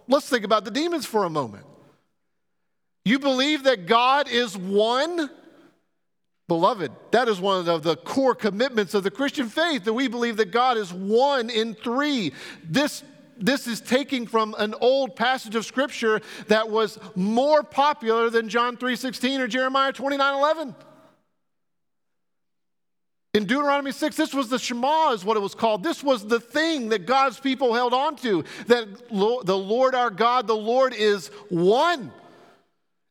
let's 0.08 0.28
think 0.28 0.44
about 0.44 0.64
the 0.64 0.70
demons 0.70 1.04
for 1.04 1.24
a 1.24 1.30
moment. 1.30 1.66
You 3.04 3.18
believe 3.18 3.64
that 3.64 3.86
God 3.86 4.28
is 4.28 4.56
one? 4.56 5.30
Beloved, 6.48 6.92
that 7.10 7.28
is 7.28 7.40
one 7.40 7.68
of 7.68 7.82
the 7.82 7.96
core 7.96 8.34
commitments 8.34 8.94
of 8.94 9.02
the 9.02 9.10
Christian 9.10 9.48
faith 9.48 9.84
that 9.84 9.92
we 9.92 10.08
believe 10.08 10.36
that 10.38 10.50
God 10.50 10.76
is 10.76 10.92
one 10.92 11.50
in 11.50 11.74
three. 11.74 12.32
This, 12.64 13.02
this 13.36 13.66
is 13.66 13.80
taking 13.80 14.26
from 14.26 14.54
an 14.58 14.74
old 14.80 15.16
passage 15.16 15.54
of 15.54 15.66
scripture 15.66 16.20
that 16.46 16.70
was 16.70 16.98
more 17.14 17.62
popular 17.62 18.30
than 18.30 18.48
John 18.48 18.76
3:16 18.76 19.40
or 19.40 19.48
Jeremiah 19.48 19.92
29:11. 19.92 20.74
In 23.36 23.44
Deuteronomy 23.44 23.92
6, 23.92 24.16
this 24.16 24.32
was 24.32 24.48
the 24.48 24.58
Shema, 24.58 25.12
is 25.12 25.22
what 25.22 25.36
it 25.36 25.40
was 25.40 25.54
called. 25.54 25.82
This 25.82 26.02
was 26.02 26.26
the 26.26 26.40
thing 26.40 26.88
that 26.88 27.04
God's 27.04 27.38
people 27.38 27.74
held 27.74 27.92
on 27.92 28.16
to 28.16 28.44
that 28.66 28.88
the 29.10 29.58
Lord 29.58 29.94
our 29.94 30.08
God, 30.08 30.46
the 30.46 30.56
Lord 30.56 30.94
is 30.94 31.28
one. 31.50 32.12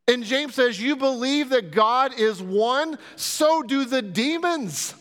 And 0.08 0.24
James 0.24 0.56
says, 0.56 0.82
You 0.82 0.96
believe 0.96 1.50
that 1.50 1.70
God 1.70 2.20
is 2.20 2.42
one, 2.42 2.98
so 3.16 3.62
do 3.62 3.86
the 3.86 4.02
demons. 4.02 4.96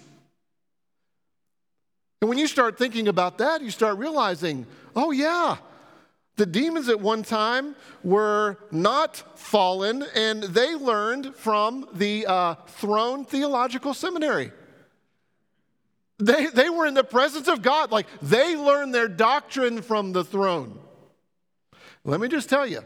And 2.20 2.28
when 2.28 2.36
you 2.36 2.46
start 2.46 2.76
thinking 2.76 3.08
about 3.08 3.38
that, 3.38 3.62
you 3.62 3.70
start 3.70 3.96
realizing, 3.96 4.66
oh, 4.94 5.10
yeah, 5.10 5.56
the 6.36 6.44
demons 6.44 6.90
at 6.90 7.00
one 7.00 7.22
time 7.22 7.76
were 8.02 8.58
not 8.70 9.38
fallen, 9.38 10.04
and 10.14 10.42
they 10.42 10.74
learned 10.74 11.34
from 11.34 11.88
the 11.94 12.26
uh, 12.26 12.56
Throne 12.66 13.24
Theological 13.24 13.94
Seminary. 13.94 14.52
They, 16.18 16.46
they 16.46 16.70
were 16.70 16.86
in 16.86 16.94
the 16.94 17.04
presence 17.04 17.48
of 17.48 17.62
God, 17.62 17.90
like 17.90 18.06
they 18.22 18.56
learned 18.56 18.94
their 18.94 19.08
doctrine 19.08 19.82
from 19.82 20.12
the 20.12 20.24
throne. 20.24 20.78
Let 22.04 22.20
me 22.20 22.28
just 22.28 22.48
tell 22.48 22.66
you, 22.66 22.84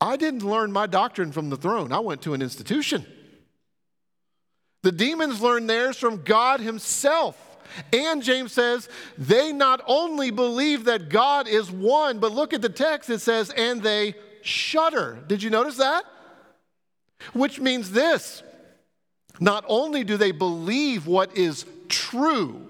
I 0.00 0.16
didn't 0.16 0.44
learn 0.44 0.70
my 0.70 0.86
doctrine 0.86 1.32
from 1.32 1.50
the 1.50 1.56
throne, 1.56 1.92
I 1.92 1.98
went 1.98 2.22
to 2.22 2.34
an 2.34 2.42
institution. 2.42 3.04
The 4.82 4.92
demons 4.92 5.40
learned 5.40 5.68
theirs 5.68 5.96
from 5.96 6.22
God 6.22 6.60
Himself. 6.60 7.44
And 7.92 8.22
James 8.22 8.52
says, 8.52 8.88
they 9.18 9.52
not 9.52 9.82
only 9.86 10.30
believe 10.30 10.84
that 10.84 11.10
God 11.10 11.48
is 11.48 11.70
one, 11.70 12.18
but 12.18 12.32
look 12.32 12.54
at 12.54 12.62
the 12.62 12.68
text, 12.68 13.10
it 13.10 13.20
says, 13.20 13.50
and 13.50 13.82
they 13.82 14.14
shudder. 14.40 15.18
Did 15.26 15.42
you 15.42 15.50
notice 15.50 15.76
that? 15.76 16.04
Which 17.32 17.60
means 17.60 17.90
this 17.90 18.42
not 19.40 19.64
only 19.68 20.04
do 20.04 20.16
they 20.16 20.32
believe 20.32 21.06
what 21.06 21.36
is 21.36 21.64
true, 21.88 22.66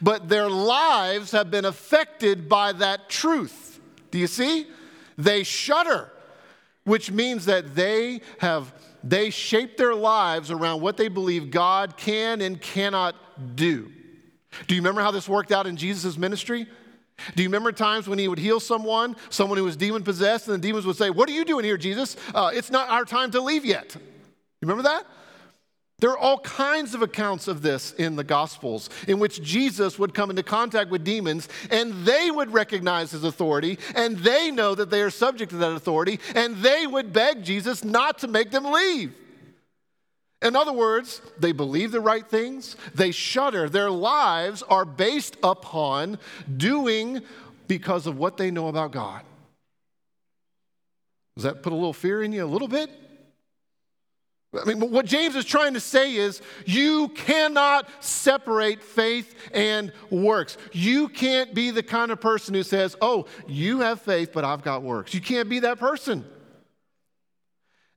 but 0.00 0.28
their 0.28 0.48
lives 0.48 1.32
have 1.32 1.50
been 1.50 1.64
affected 1.64 2.48
by 2.48 2.72
that 2.72 3.08
truth. 3.08 3.80
Do 4.10 4.18
you 4.18 4.26
see? 4.26 4.66
They 5.16 5.42
shudder 5.42 6.10
which 6.88 7.10
means 7.10 7.44
that 7.44 7.74
they 7.74 8.20
have 8.38 8.72
they 9.04 9.30
shape 9.30 9.76
their 9.76 9.94
lives 9.94 10.50
around 10.50 10.80
what 10.80 10.96
they 10.96 11.08
believe 11.08 11.50
God 11.50 11.96
can 11.96 12.40
and 12.40 12.60
cannot 12.60 13.14
do. 13.54 13.92
Do 14.66 14.74
you 14.74 14.80
remember 14.80 15.02
how 15.02 15.12
this 15.12 15.28
worked 15.28 15.52
out 15.52 15.66
in 15.66 15.76
Jesus' 15.76 16.16
ministry? 16.16 16.66
Do 17.36 17.42
you 17.42 17.48
remember 17.48 17.72
times 17.72 18.08
when 18.08 18.18
he 18.18 18.26
would 18.26 18.38
heal 18.38 18.58
someone, 18.58 19.16
someone 19.28 19.58
who 19.58 19.64
was 19.64 19.76
demon 19.76 20.02
possessed, 20.02 20.48
and 20.48 20.54
the 20.54 20.66
demons 20.66 20.86
would 20.86 20.96
say, 20.96 21.10
What 21.10 21.28
are 21.28 21.32
you 21.32 21.44
doing 21.44 21.64
here, 21.64 21.76
Jesus? 21.76 22.16
Uh, 22.34 22.50
it's 22.52 22.70
not 22.70 22.88
our 22.88 23.04
time 23.04 23.30
to 23.32 23.40
leave 23.40 23.64
yet. 23.64 23.94
You 23.94 24.66
remember 24.66 24.84
that? 24.84 25.06
There 26.00 26.10
are 26.10 26.18
all 26.18 26.38
kinds 26.38 26.94
of 26.94 27.02
accounts 27.02 27.48
of 27.48 27.60
this 27.60 27.92
in 27.94 28.14
the 28.14 28.22
Gospels 28.22 28.88
in 29.08 29.18
which 29.18 29.42
Jesus 29.42 29.98
would 29.98 30.14
come 30.14 30.30
into 30.30 30.44
contact 30.44 30.90
with 30.90 31.02
demons 31.02 31.48
and 31.72 31.92
they 32.04 32.30
would 32.30 32.52
recognize 32.52 33.10
his 33.10 33.24
authority 33.24 33.80
and 33.96 34.16
they 34.18 34.52
know 34.52 34.76
that 34.76 34.90
they 34.90 35.02
are 35.02 35.10
subject 35.10 35.50
to 35.50 35.56
that 35.56 35.72
authority 35.72 36.20
and 36.36 36.56
they 36.58 36.86
would 36.86 37.12
beg 37.12 37.42
Jesus 37.42 37.82
not 37.82 38.18
to 38.20 38.28
make 38.28 38.52
them 38.52 38.64
leave. 38.64 39.12
In 40.40 40.54
other 40.54 40.72
words, 40.72 41.20
they 41.36 41.50
believe 41.50 41.90
the 41.90 42.00
right 42.00 42.24
things, 42.24 42.76
they 42.94 43.10
shudder. 43.10 43.68
Their 43.68 43.90
lives 43.90 44.62
are 44.62 44.84
based 44.84 45.36
upon 45.42 46.20
doing 46.56 47.22
because 47.66 48.06
of 48.06 48.18
what 48.18 48.36
they 48.36 48.52
know 48.52 48.68
about 48.68 48.92
God. 48.92 49.22
Does 51.34 51.42
that 51.42 51.64
put 51.64 51.72
a 51.72 51.76
little 51.76 51.92
fear 51.92 52.22
in 52.22 52.32
you 52.32 52.44
a 52.44 52.46
little 52.46 52.68
bit? 52.68 53.07
I 54.54 54.64
mean, 54.64 54.90
what 54.90 55.04
James 55.04 55.36
is 55.36 55.44
trying 55.44 55.74
to 55.74 55.80
say 55.80 56.14
is 56.14 56.40
you 56.64 57.08
cannot 57.08 57.86
separate 58.02 58.82
faith 58.82 59.34
and 59.52 59.92
works. 60.08 60.56
You 60.72 61.08
can't 61.08 61.52
be 61.52 61.70
the 61.70 61.82
kind 61.82 62.10
of 62.10 62.18
person 62.20 62.54
who 62.54 62.62
says, 62.62 62.96
oh, 63.02 63.26
you 63.46 63.80
have 63.80 64.00
faith, 64.00 64.30
but 64.32 64.44
I've 64.46 64.62
got 64.62 64.82
works. 64.82 65.12
You 65.12 65.20
can't 65.20 65.50
be 65.50 65.60
that 65.60 65.78
person. 65.78 66.24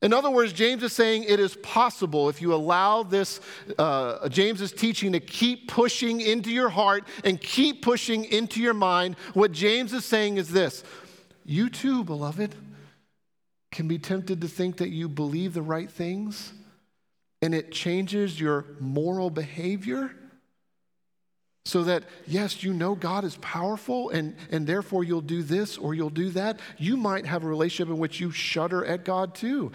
In 0.02 0.14
other 0.14 0.30
words, 0.30 0.52
James 0.52 0.84
is 0.84 0.92
saying 0.92 1.24
it 1.24 1.40
is 1.40 1.56
possible 1.58 2.28
if 2.28 2.42
you 2.42 2.54
allow 2.54 3.04
this, 3.04 3.40
uh, 3.78 4.28
James's 4.28 4.74
teaching 4.74 5.14
to 5.14 5.20
keep 5.22 5.70
pushing 5.70 6.20
into 6.20 6.50
your 6.50 6.70
heart 6.70 7.08
and 7.24 7.40
keep 7.40 7.82
pushing 7.82 8.26
into 8.26 8.62
your 8.62 8.74
mind. 8.74 9.16
What 9.36 9.54
James 9.54 9.94
is 9.94 10.04
saying 10.04 10.38
is 10.38 10.50
this 10.50 10.84
You 11.46 11.70
too, 11.70 12.04
beloved 12.04 12.56
can 13.72 13.88
be 13.88 13.98
tempted 13.98 14.42
to 14.42 14.48
think 14.48 14.78
that 14.78 14.90
you 14.90 15.08
believe 15.08 15.54
the 15.54 15.62
right 15.62 15.90
things 15.90 16.54
and 17.42 17.56
it 17.56 17.72
changes 17.72 18.40
your 18.40 18.66
moral 18.80 19.30
behavior 19.30 20.12
so 21.66 21.84
that 21.84 22.04
yes 22.28 22.64
you 22.64 22.74
know 22.74 22.96
god 22.96 23.24
is 23.24 23.36
powerful 23.38 24.10
and, 24.10 24.36
and 24.52 24.68
therefore 24.68 25.04
you'll 25.04 25.22
do 25.22 25.44
this 25.44 25.78
or 25.78 25.94
you'll 25.94 26.10
do 26.10 26.30
that. 26.32 26.60
You 26.78 26.98
might 26.98 27.26
have 27.26 27.44
a 27.44 27.48
relationship 27.48 27.94
in 27.94 28.00
which 28.00 28.20
you 28.20 28.32
shudder 28.32 28.84
at 28.86 29.06
god 29.06 29.36
too. 29.36 29.72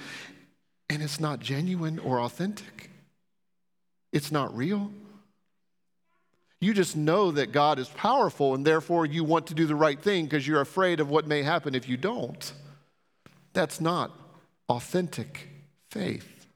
And 0.90 1.02
it's 1.02 1.20
not 1.20 1.40
genuine 1.40 1.98
or 1.98 2.20
authentic. 2.20 2.90
It's 4.12 4.30
not 4.30 4.56
real. 4.56 4.90
You 6.60 6.74
just 6.74 6.96
know 6.96 7.30
that 7.32 7.52
god 7.52 7.78
is 7.78 7.88
powerful 7.88 8.54
and 8.54 8.66
therefore 8.66 9.06
you 9.06 9.22
want 9.24 9.46
to 9.48 9.54
do 9.54 9.66
the 9.66 9.74
right 9.74 10.00
thing 10.00 10.24
because 10.24 10.46
you're 10.46 10.60
afraid 10.60 11.00
of 11.00 11.08
what 11.08 11.26
may 11.26 11.42
happen 11.42 11.74
if 11.74 11.88
you 11.88 11.96
don't 11.96 12.52
that's 13.56 13.80
not 13.80 14.10
authentic 14.68 15.48
faith. 15.90 16.46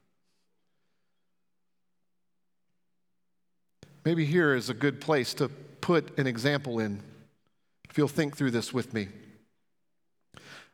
Maybe 4.05 4.23
here 4.23 4.53
is 4.53 4.69
a 4.69 4.75
good 4.75 5.01
place 5.01 5.33
to 5.35 5.49
put 5.49 6.15
an 6.19 6.27
example 6.27 6.79
in. 6.79 7.01
If 7.89 7.97
you'll 7.97 8.07
think 8.07 8.37
through 8.37 8.51
this 8.51 8.71
with 8.71 8.93
me. 8.93 9.07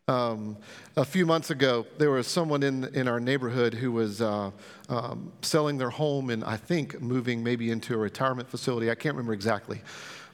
Um, 0.09 0.57
a 0.97 1.05
few 1.05 1.25
months 1.25 1.49
ago, 1.49 1.87
there 1.97 2.11
was 2.11 2.27
someone 2.27 2.61
in, 2.61 2.83
in 2.93 3.07
our 3.07 3.21
neighborhood 3.21 3.73
who 3.73 3.93
was 3.93 4.21
uh, 4.21 4.51
um, 4.89 5.31
selling 5.41 5.77
their 5.77 5.89
home 5.89 6.29
and 6.29 6.43
I 6.43 6.57
think 6.57 7.01
moving 7.01 7.41
maybe 7.41 7.71
into 7.71 7.93
a 7.93 7.97
retirement 7.97 8.49
facility. 8.49 8.91
I 8.91 8.95
can't 8.95 9.15
remember 9.15 9.33
exactly. 9.33 9.81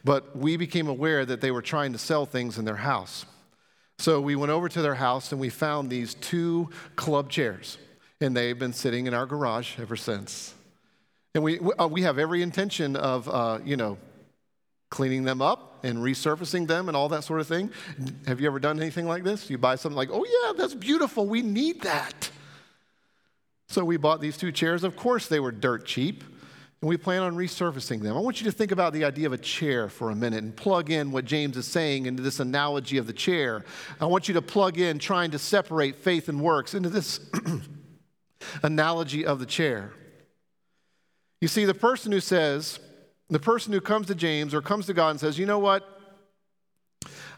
But 0.03 0.35
we 0.35 0.57
became 0.57 0.87
aware 0.87 1.23
that 1.23 1.39
they 1.41 1.51
were 1.51 1.61
trying 1.61 1.93
to 1.93 1.99
sell 1.99 2.25
things 2.25 2.57
in 2.57 2.65
their 2.65 2.77
house. 2.77 3.25
So 3.99 4.19
we 4.19 4.35
went 4.35 4.51
over 4.51 4.67
to 4.69 4.81
their 4.81 4.95
house 4.95 5.31
and 5.31 5.39
we 5.39 5.49
found 5.49 5.89
these 5.89 6.13
two 6.15 6.69
club 6.95 7.29
chairs, 7.29 7.77
and 8.19 8.35
they've 8.35 8.57
been 8.57 8.73
sitting 8.73 9.07
in 9.07 9.13
our 9.13 9.25
garage 9.25 9.79
ever 9.79 9.95
since. 9.95 10.53
And 11.35 11.43
we, 11.43 11.59
uh, 11.59 11.87
we 11.87 12.03
have 12.03 12.19
every 12.19 12.41
intention 12.41 12.95
of, 12.95 13.27
uh, 13.29 13.59
you 13.65 13.75
know, 13.75 13.97
cleaning 14.89 15.23
them 15.23 15.41
up 15.41 15.79
and 15.83 15.97
resurfacing 15.97 16.67
them 16.67 16.87
and 16.87 16.95
all 16.95 17.09
that 17.09 17.23
sort 17.23 17.39
of 17.39 17.47
thing. 17.47 17.71
Have 18.27 18.39
you 18.39 18.45
ever 18.45 18.59
done 18.59 18.79
anything 18.79 19.07
like 19.07 19.23
this? 19.23 19.49
You 19.49 19.57
buy 19.57 19.75
something 19.75 19.97
like, 19.97 20.09
oh, 20.11 20.23
yeah, 20.23 20.53
that's 20.55 20.75
beautiful. 20.75 21.25
We 21.25 21.41
need 21.41 21.81
that. 21.81 22.29
So 23.67 23.83
we 23.83 23.97
bought 23.97 24.21
these 24.21 24.37
two 24.37 24.51
chairs. 24.51 24.83
Of 24.83 24.95
course, 24.95 25.27
they 25.27 25.39
were 25.39 25.51
dirt 25.51 25.85
cheap, 25.85 26.23
and 26.83 26.89
we 26.89 26.97
plan 26.97 27.21
on 27.21 27.33
resurfacing 27.37 28.01
them. 28.01 28.17
I 28.17 28.19
want 28.19 28.41
you 28.41 28.45
to 28.45 28.51
think 28.51 28.73
about 28.73 28.91
the 28.91 29.05
idea 29.05 29.25
of 29.25 29.31
a 29.31 29.37
chair 29.37 29.87
for 29.87 30.09
a 30.09 30.15
minute 30.17 30.43
and 30.43 30.53
plug 30.53 30.89
in 30.89 31.13
what 31.13 31.23
James 31.23 31.55
is 31.55 31.65
saying 31.65 32.07
into 32.07 32.21
this 32.21 32.41
analogy 32.41 32.97
of 32.97 33.07
the 33.07 33.13
chair. 33.13 33.63
I 34.01 34.05
want 34.05 34.27
you 34.27 34.33
to 34.33 34.41
plug 34.41 34.77
in 34.77 34.99
trying 34.99 35.31
to 35.31 35.39
separate 35.39 35.95
faith 35.95 36.27
and 36.27 36.41
works 36.41 36.73
into 36.73 36.89
this 36.89 37.21
analogy 38.63 39.25
of 39.25 39.39
the 39.39 39.45
chair. 39.45 39.93
You 41.39 41.47
see, 41.47 41.63
the 41.63 41.73
person 41.73 42.11
who 42.11 42.19
says, 42.19 42.81
the 43.29 43.39
person 43.39 43.71
who 43.71 43.79
comes 43.79 44.07
to 44.07 44.15
James 44.15 44.53
or 44.53 44.61
comes 44.61 44.87
to 44.87 44.93
God 44.93 45.11
and 45.11 45.19
says, 45.21 45.39
you 45.39 45.45
know 45.45 45.59
what? 45.59 45.87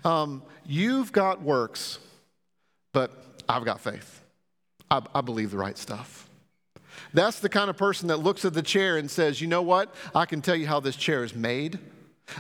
Um, 0.04 0.42
you've 0.66 1.12
got 1.12 1.44
works, 1.44 2.00
but 2.94 3.12
I've 3.48 3.64
got 3.64 3.80
faith. 3.80 4.24
I, 4.90 5.04
I 5.14 5.22
believe 5.22 5.52
the 5.52 5.58
right 5.58 5.78
stuff. 5.78 6.25
That's 7.16 7.40
the 7.40 7.48
kind 7.48 7.70
of 7.70 7.78
person 7.78 8.10
that 8.10 8.18
looks 8.18 8.44
at 8.44 8.54
the 8.54 8.62
chair 8.62 8.98
and 8.98 9.10
says, 9.10 9.40
you 9.40 9.48
know 9.48 9.62
what? 9.62 9.96
I 10.14 10.26
can 10.26 10.42
tell 10.42 10.56
you 10.56 10.68
how 10.68 10.82
this 10.82 10.98
chair 10.98 11.24
is 11.24 11.34
made. 11.34 11.80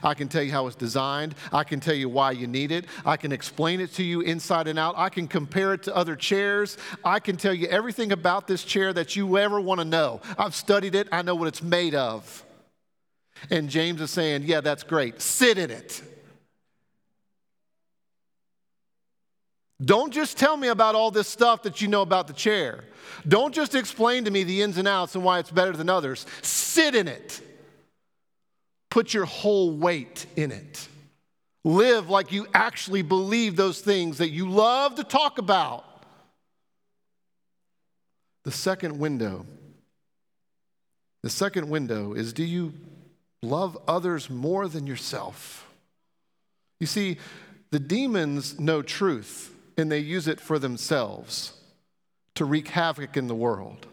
I 0.03 0.15
can 0.15 0.27
tell 0.27 0.43
you 0.43 0.51
how 0.51 0.67
it's 0.67 0.75
designed. 0.75 1.35
I 1.53 1.63
can 1.63 1.79
tell 1.79 1.93
you 1.93 2.09
why 2.09 2.31
you 2.31 2.45
need 2.45 2.71
it. 2.71 2.85
I 3.05 3.15
can 3.15 3.31
explain 3.31 3.79
it 3.79 3.93
to 3.93 4.03
you 4.03 4.19
inside 4.19 4.67
and 4.67 4.77
out. 4.77 4.95
I 4.97 5.07
can 5.07 5.29
compare 5.29 5.73
it 5.73 5.83
to 5.83 5.95
other 5.95 6.17
chairs. 6.17 6.77
I 7.05 7.19
can 7.19 7.37
tell 7.37 7.53
you 7.53 7.67
everything 7.67 8.11
about 8.11 8.47
this 8.47 8.65
chair 8.65 8.91
that 8.93 9.15
you 9.15 9.37
ever 9.37 9.61
want 9.61 9.79
to 9.79 9.85
know. 9.85 10.19
I've 10.37 10.55
studied 10.55 10.93
it, 10.93 11.07
I 11.11 11.21
know 11.21 11.35
what 11.35 11.47
it's 11.47 11.61
made 11.61 11.95
of. 11.95 12.43
And 13.49 13.69
James 13.69 14.01
is 14.01 14.11
saying, 14.11 14.43
Yeah, 14.43 14.59
that's 14.59 14.83
great. 14.83 15.21
Sit 15.21 15.57
in 15.57 15.71
it. 15.71 16.01
Don't 19.83 20.13
just 20.13 20.37
tell 20.37 20.55
me 20.55 20.69
about 20.69 20.95
all 20.95 21.11
this 21.11 21.27
stuff 21.27 21.63
that 21.63 21.81
you 21.81 21.87
know 21.87 22.01
about 22.01 22.27
the 22.27 22.33
chair. 22.33 22.83
Don't 23.27 23.53
just 23.53 23.75
explain 23.75 24.25
to 24.25 24.31
me 24.31 24.43
the 24.43 24.61
ins 24.61 24.77
and 24.77 24.87
outs 24.87 25.15
and 25.15 25.23
why 25.23 25.39
it's 25.39 25.51
better 25.51 25.73
than 25.73 25.89
others. 25.89 26.25
Sit 26.41 26.95
in 26.95 27.07
it. 27.07 27.41
Put 28.89 29.13
your 29.13 29.25
whole 29.25 29.71
weight 29.71 30.25
in 30.37 30.51
it. 30.51 30.87
Live 31.65 32.09
like 32.09 32.31
you 32.31 32.47
actually 32.53 33.01
believe 33.01 33.55
those 33.55 33.81
things 33.81 34.19
that 34.19 34.29
you 34.29 34.49
love 34.49 34.95
to 34.95 35.03
talk 35.03 35.39
about. 35.39 35.83
The 38.43 38.51
second 38.51 38.99
window. 38.99 39.45
The 41.23 41.29
second 41.29 41.69
window 41.69 42.13
is 42.13 42.31
do 42.31 42.43
you 42.43 42.73
love 43.41 43.77
others 43.87 44.29
more 44.29 44.67
than 44.67 44.87
yourself? 44.87 45.67
You 46.79 46.87
see, 46.87 47.17
the 47.71 47.79
demons 47.79 48.59
know 48.59 48.81
truth 48.81 49.54
and 49.77 49.91
they 49.91 49.99
use 49.99 50.27
it 50.27 50.39
for 50.39 50.59
themselves 50.59 51.53
to 52.35 52.45
wreak 52.45 52.69
havoc 52.69 53.17
in 53.17 53.27
the 53.27 53.35
world. 53.35 53.87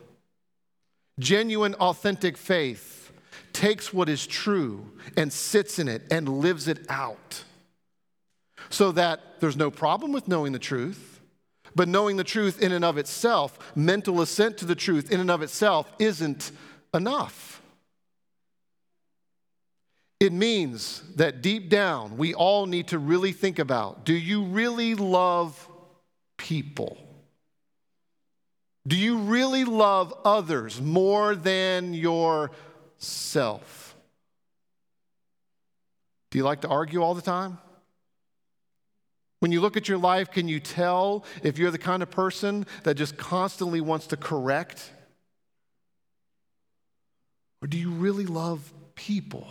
Genuine, 1.19 1.75
authentic 1.75 2.37
faith 2.37 3.13
takes 3.53 3.93
what 3.93 4.09
is 4.09 4.27
true 4.27 4.91
and 5.17 5.33
sits 5.33 5.79
in 5.79 5.89
it 5.89 6.03
and 6.11 6.29
lives 6.29 6.69
it 6.69 6.79
out. 6.89 7.45
So 8.71 8.93
that 8.93 9.41
there's 9.41 9.57
no 9.57 9.71
problem 9.71 10.13
with 10.13 10.29
knowing 10.29 10.53
the 10.53 10.59
truth, 10.59 11.21
but 11.75 11.89
knowing 11.89 12.17
the 12.17 12.25
truth 12.25 12.63
in 12.63 12.73
and 12.73 12.85
of 12.85 12.99
itself, 12.99 13.59
mental 13.75 14.21
assent 14.21 14.59
to 14.59 14.65
the 14.65 14.75
truth 14.75 15.11
in 15.11 15.21
and 15.21 15.31
of 15.31 15.43
itself, 15.43 15.91
isn't 15.99 16.53
enough. 16.95 17.63
It 20.21 20.33
means 20.33 21.03
that 21.17 21.43
deep 21.43 21.69
down, 21.69 22.17
we 22.17 22.33
all 22.33 22.67
need 22.67 22.89
to 22.89 22.99
really 22.99 23.33
think 23.33 23.59
about 23.59 24.05
do 24.05 24.15
you 24.15 24.45
really 24.45 24.95
love 24.95 25.69
people? 26.43 26.99
Do 28.87 28.97
you 28.97 29.19
really 29.19 29.65
love 29.65 30.13
others 30.25 30.81
more 30.81 31.37
than 31.37 31.95
yourself? 31.95 32.51
Do 36.31 36.39
you 36.39 36.45
like 36.45 36.63
to 36.63 36.69
argue 36.69 37.01
all 37.01 37.15
the 37.15 37.23
time? 37.23 37.59
When 39.39 39.53
you 39.53 39.61
look 39.61 39.77
at 39.77 39.89
your 39.89 39.99
life, 39.99 40.33
can 40.33 40.49
you 40.49 40.59
tell 40.59 41.25
if 41.45 41.59
you're 41.59 41.71
the 41.71 41.79
kind 41.79 42.03
of 42.03 42.11
person 42.11 42.67
that 42.83 42.95
just 42.95 43.17
constantly 43.17 43.81
wants 43.81 44.09
to 44.09 44.17
correct? 44.17 44.91
Or 47.61 47.69
do 47.69 47.79
you 47.79 47.91
really 47.91 48.27
love 48.27 48.73
people? 48.97 49.47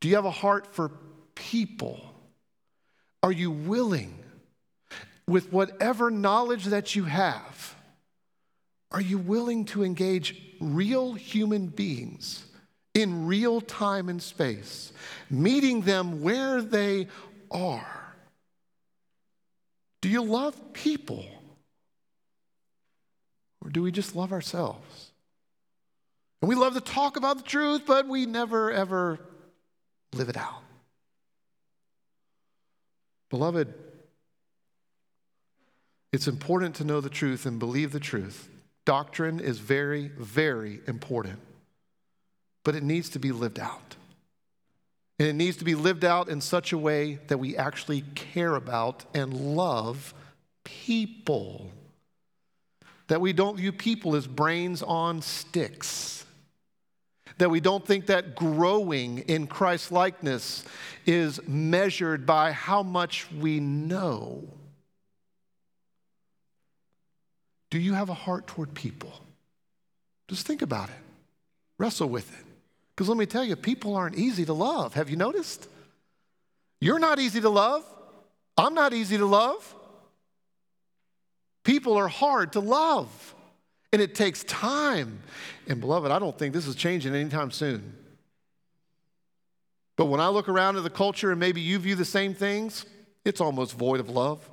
Do 0.00 0.08
you 0.08 0.16
have 0.16 0.26
a 0.26 0.30
heart 0.30 0.74
for 0.74 0.90
people? 1.34 2.00
Are 3.22 3.32
you 3.32 3.50
willing 3.50 4.19
with 5.30 5.52
whatever 5.52 6.10
knowledge 6.10 6.64
that 6.64 6.96
you 6.96 7.04
have, 7.04 7.76
are 8.90 9.00
you 9.00 9.16
willing 9.16 9.64
to 9.64 9.84
engage 9.84 10.36
real 10.60 11.14
human 11.14 11.68
beings 11.68 12.44
in 12.94 13.26
real 13.26 13.60
time 13.60 14.08
and 14.08 14.20
space, 14.20 14.92
meeting 15.30 15.82
them 15.82 16.20
where 16.20 16.60
they 16.60 17.06
are? 17.48 18.16
Do 20.02 20.08
you 20.08 20.24
love 20.24 20.72
people? 20.72 21.24
Or 23.62 23.70
do 23.70 23.82
we 23.82 23.92
just 23.92 24.16
love 24.16 24.32
ourselves? 24.32 25.12
And 26.42 26.48
we 26.48 26.56
love 26.56 26.74
to 26.74 26.80
talk 26.80 27.16
about 27.16 27.36
the 27.36 27.44
truth, 27.44 27.82
but 27.86 28.08
we 28.08 28.26
never, 28.26 28.72
ever 28.72 29.20
live 30.12 30.28
it 30.28 30.36
out. 30.36 30.62
Beloved, 33.28 33.72
it's 36.12 36.26
important 36.26 36.74
to 36.76 36.84
know 36.84 37.00
the 37.00 37.10
truth 37.10 37.46
and 37.46 37.58
believe 37.58 37.92
the 37.92 38.00
truth. 38.00 38.48
Doctrine 38.84 39.38
is 39.38 39.58
very, 39.58 40.08
very 40.08 40.80
important, 40.86 41.38
but 42.64 42.74
it 42.74 42.82
needs 42.82 43.08
to 43.10 43.18
be 43.18 43.30
lived 43.30 43.60
out. 43.60 43.96
And 45.18 45.28
it 45.28 45.34
needs 45.34 45.58
to 45.58 45.64
be 45.64 45.74
lived 45.74 46.04
out 46.04 46.28
in 46.28 46.40
such 46.40 46.72
a 46.72 46.78
way 46.78 47.18
that 47.28 47.38
we 47.38 47.56
actually 47.56 48.00
care 48.14 48.56
about 48.56 49.04
and 49.14 49.54
love 49.54 50.14
people. 50.64 51.70
That 53.08 53.20
we 53.20 53.32
don't 53.32 53.56
view 53.56 53.70
people 53.70 54.16
as 54.16 54.26
brains 54.26 54.82
on 54.82 55.20
sticks. 55.20 56.24
That 57.36 57.50
we 57.50 57.60
don't 57.60 57.86
think 57.86 58.06
that 58.06 58.34
growing 58.34 59.18
in 59.18 59.46
Christ 59.46 59.92
likeness 59.92 60.64
is 61.04 61.46
measured 61.46 62.24
by 62.24 62.52
how 62.52 62.82
much 62.82 63.30
we 63.30 63.60
know 63.60 64.48
Do 67.70 67.78
you 67.78 67.94
have 67.94 68.08
a 68.08 68.14
heart 68.14 68.46
toward 68.46 68.74
people? 68.74 69.12
Just 70.28 70.46
think 70.46 70.62
about 70.62 70.88
it, 70.88 70.96
wrestle 71.78 72.08
with 72.08 72.30
it. 72.32 72.46
Because 72.94 73.08
let 73.08 73.16
me 73.16 73.26
tell 73.26 73.44
you, 73.44 73.56
people 73.56 73.96
aren't 73.96 74.16
easy 74.16 74.44
to 74.44 74.52
love. 74.52 74.94
Have 74.94 75.08
you 75.08 75.16
noticed? 75.16 75.68
You're 76.80 76.98
not 76.98 77.18
easy 77.18 77.40
to 77.40 77.48
love. 77.48 77.84
I'm 78.56 78.74
not 78.74 78.92
easy 78.92 79.16
to 79.16 79.26
love. 79.26 79.74
People 81.64 81.96
are 81.96 82.08
hard 82.08 82.52
to 82.52 82.60
love, 82.60 83.34
and 83.92 84.02
it 84.02 84.14
takes 84.14 84.44
time. 84.44 85.20
And, 85.66 85.80
beloved, 85.80 86.10
I 86.10 86.18
don't 86.18 86.38
think 86.38 86.52
this 86.52 86.66
is 86.66 86.74
changing 86.74 87.14
anytime 87.14 87.50
soon. 87.50 87.96
But 89.96 90.06
when 90.06 90.20
I 90.20 90.28
look 90.28 90.48
around 90.48 90.76
at 90.76 90.82
the 90.82 90.90
culture 90.90 91.30
and 91.30 91.38
maybe 91.38 91.60
you 91.60 91.78
view 91.78 91.94
the 91.94 92.04
same 92.04 92.34
things, 92.34 92.86
it's 93.24 93.40
almost 93.40 93.76
void 93.76 94.00
of 94.00 94.08
love. 94.08 94.48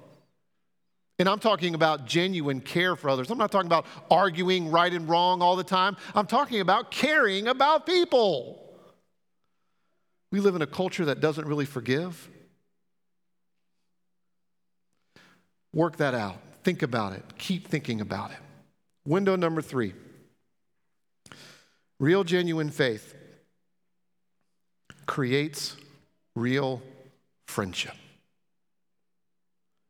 And 1.20 1.28
I'm 1.28 1.40
talking 1.40 1.74
about 1.74 2.06
genuine 2.06 2.62
care 2.62 2.96
for 2.96 3.10
others. 3.10 3.32
I'm 3.32 3.40
not 3.40 3.52
talking 3.52 3.68
about 3.68 3.88
arguing 4.12 4.70
right 4.70 4.94
and 4.94 5.10
wrong 5.10 5.42
all 5.42 5.56
the 5.56 5.64
time. 5.64 5.98
I'm 6.14 6.28
talking 6.28 6.60
about 6.60 6.92
caring 6.92 7.48
about 7.48 7.86
people. 7.86 8.64
We 10.32 10.40
live 10.40 10.56
in 10.56 10.62
a 10.62 10.68
culture 10.68 11.06
that 11.06 11.20
doesn't 11.20 11.48
really 11.48 11.66
forgive. 11.66 12.30
Work 15.74 15.98
that 15.98 16.14
out. 16.14 16.38
Think 16.64 16.84
about 16.84 17.14
it. 17.14 17.24
Keep 17.38 17.68
thinking 17.68 18.02
about 18.02 18.32
it. 18.32 18.38
Window 19.06 19.36
number 19.36 19.62
three 19.62 19.94
real, 22.00 22.24
genuine 22.24 22.70
faith 22.70 23.16
creates 25.08 25.76
real 26.36 26.82
friendship. 27.48 27.96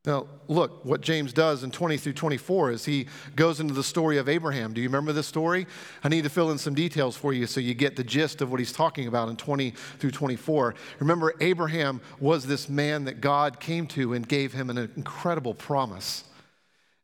Now, 0.08 0.26
look, 0.48 0.86
what 0.86 1.02
James 1.02 1.34
does 1.34 1.65
in 1.65 1.72
20 1.72 1.98
through 1.98 2.13
24 2.13 2.72
is 2.72 2.86
he 2.86 3.08
goes 3.36 3.60
into 3.60 3.74
the 3.74 3.84
story 3.84 4.17
of 4.17 4.30
Abraham. 4.30 4.72
Do 4.72 4.80
you 4.80 4.88
remember 4.88 5.12
this 5.12 5.28
story? 5.28 5.67
I 6.02 6.08
need 6.08 6.24
to 6.24 6.30
fill 6.30 6.50
in 6.50 6.58
some 6.58 6.74
details 6.74 7.17
for 7.17 7.34
you 7.34 7.46
so 7.46 7.60
you 7.60 7.74
get 7.74 7.98
the 7.98 8.06
gist 8.06 8.41
of 8.41 8.50
what 8.50 8.62
he's 8.62 8.72
talking 8.72 9.10
about 9.10 9.28
in 9.28 9.36
20 9.36 9.72
through 10.00 10.12
24. 10.12 10.76
Remember, 11.00 11.34
Abraham 11.41 12.00
was 12.22 12.48
this 12.48 12.70
man 12.70 13.04
that 13.04 13.20
God 13.20 13.60
came 13.60 13.86
to 13.88 14.13
and 14.13 14.26
gave 14.26 14.54
him 14.54 14.70
an 14.70 14.78
incredible 14.78 15.54
promise. 15.54 16.24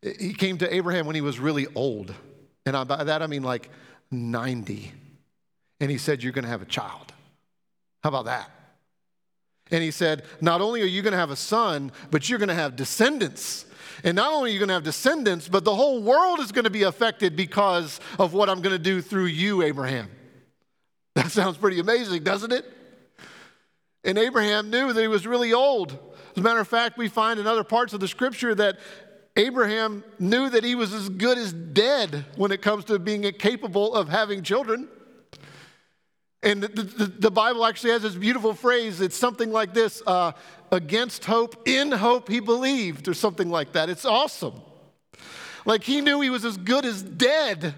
He 0.01 0.33
came 0.33 0.57
to 0.59 0.73
Abraham 0.73 1.05
when 1.05 1.15
he 1.15 1.21
was 1.21 1.41
really 1.41 1.67
old. 1.75 2.15
And 2.65 2.87
by 2.87 3.03
that 3.03 3.21
I 3.21 3.27
mean 3.27 3.43
like 3.43 3.69
90. 4.11 4.93
And 5.81 5.91
he 5.91 5.97
said, 5.97 6.23
You're 6.23 6.31
going 6.31 6.45
to 6.45 6.49
have 6.49 6.61
a 6.61 6.65
child. 6.65 7.11
How 8.01 8.07
about 8.07 8.25
that? 8.25 8.49
And 9.73 9.81
he 9.81 9.91
said, 9.91 10.23
Not 10.39 10.61
only 10.61 10.81
are 10.83 10.85
you 10.85 11.01
going 11.01 11.13
to 11.13 11.17
have 11.17 11.31
a 11.31 11.35
son, 11.35 11.91
but 12.11 12.29
you're 12.29 12.37
going 12.39 12.49
to 12.49 12.55
have 12.55 12.75
descendants. 12.75 13.65
And 14.03 14.15
not 14.15 14.31
only 14.31 14.51
are 14.51 14.53
you 14.53 14.59
going 14.59 14.67
to 14.67 14.75
have 14.75 14.83
descendants, 14.83 15.49
but 15.49 15.63
the 15.63 15.73
whole 15.73 16.01
world 16.01 16.39
is 16.39 16.51
going 16.51 16.65
to 16.65 16.69
be 16.69 16.83
affected 16.83 17.35
because 17.35 17.99
of 18.19 18.33
what 18.33 18.49
I'm 18.49 18.61
going 18.61 18.75
to 18.75 18.83
do 18.83 19.01
through 19.01 19.25
you, 19.25 19.63
Abraham. 19.63 20.09
That 21.15 21.31
sounds 21.31 21.57
pretty 21.57 21.79
amazing, 21.79 22.23
doesn't 22.23 22.51
it? 22.51 22.65
And 24.03 24.17
Abraham 24.17 24.69
knew 24.69 24.93
that 24.93 25.01
he 25.01 25.07
was 25.07 25.25
really 25.25 25.53
old. 25.53 25.91
As 25.91 26.37
a 26.37 26.41
matter 26.41 26.59
of 26.59 26.67
fact, 26.67 26.97
we 26.97 27.07
find 27.07 27.39
in 27.39 27.47
other 27.47 27.63
parts 27.63 27.93
of 27.93 27.99
the 27.99 28.07
scripture 28.07 28.53
that 28.55 28.79
Abraham 29.35 30.03
knew 30.19 30.49
that 30.49 30.63
he 30.63 30.75
was 30.75 30.93
as 30.93 31.09
good 31.09 31.37
as 31.37 31.51
dead 31.51 32.25
when 32.35 32.51
it 32.51 32.61
comes 32.61 32.85
to 32.85 32.99
being 32.99 33.23
capable 33.33 33.95
of 33.95 34.09
having 34.09 34.43
children. 34.43 34.87
And 36.43 36.61
the, 36.61 36.67
the, 36.67 37.05
the, 37.05 37.31
Bible 37.31 37.65
actually 37.65 37.91
has 37.91 38.01
this 38.01 38.15
beautiful 38.15 38.53
phrase. 38.53 38.99
It's 38.99 39.15
something 39.15 39.51
like 39.51 39.73
this 39.73 40.03
uh, 40.05 40.33
against 40.71 41.23
hope, 41.23 41.67
in 41.67 41.89
hope 41.89 42.27
he 42.27 42.41
believed, 42.41 43.07
or 43.07 43.13
something 43.13 43.49
like 43.49 43.71
that. 43.71 43.89
It's 43.89 44.03
awesome. 44.03 44.61
Like 45.65 45.83
he 45.83 46.01
knew 46.01 46.19
he 46.19 46.29
was 46.29 46.43
as 46.43 46.57
good 46.57 46.83
as 46.83 47.01
dead 47.01 47.75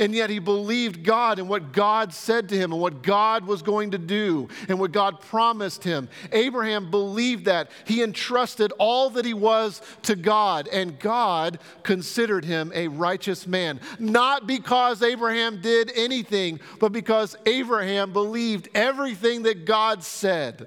and 0.00 0.14
yet 0.14 0.30
he 0.30 0.38
believed 0.38 1.04
God 1.04 1.38
and 1.38 1.48
what 1.48 1.72
God 1.72 2.12
said 2.12 2.48
to 2.48 2.56
him 2.56 2.72
and 2.72 2.80
what 2.80 3.02
God 3.02 3.46
was 3.46 3.62
going 3.62 3.90
to 3.92 3.98
do 3.98 4.48
and 4.68 4.80
what 4.80 4.92
God 4.92 5.20
promised 5.20 5.84
him. 5.84 6.08
Abraham 6.32 6.90
believed 6.90 7.44
that. 7.44 7.70
He 7.84 8.02
entrusted 8.02 8.72
all 8.78 9.10
that 9.10 9.26
he 9.26 9.34
was 9.34 9.82
to 10.02 10.16
God, 10.16 10.66
and 10.68 10.98
God 10.98 11.58
considered 11.82 12.44
him 12.44 12.72
a 12.74 12.88
righteous 12.88 13.46
man. 13.46 13.78
Not 13.98 14.46
because 14.46 15.02
Abraham 15.02 15.60
did 15.60 15.92
anything, 15.94 16.60
but 16.78 16.92
because 16.92 17.36
Abraham 17.44 18.12
believed 18.12 18.68
everything 18.74 19.42
that 19.42 19.66
God 19.66 20.02
said. 20.02 20.66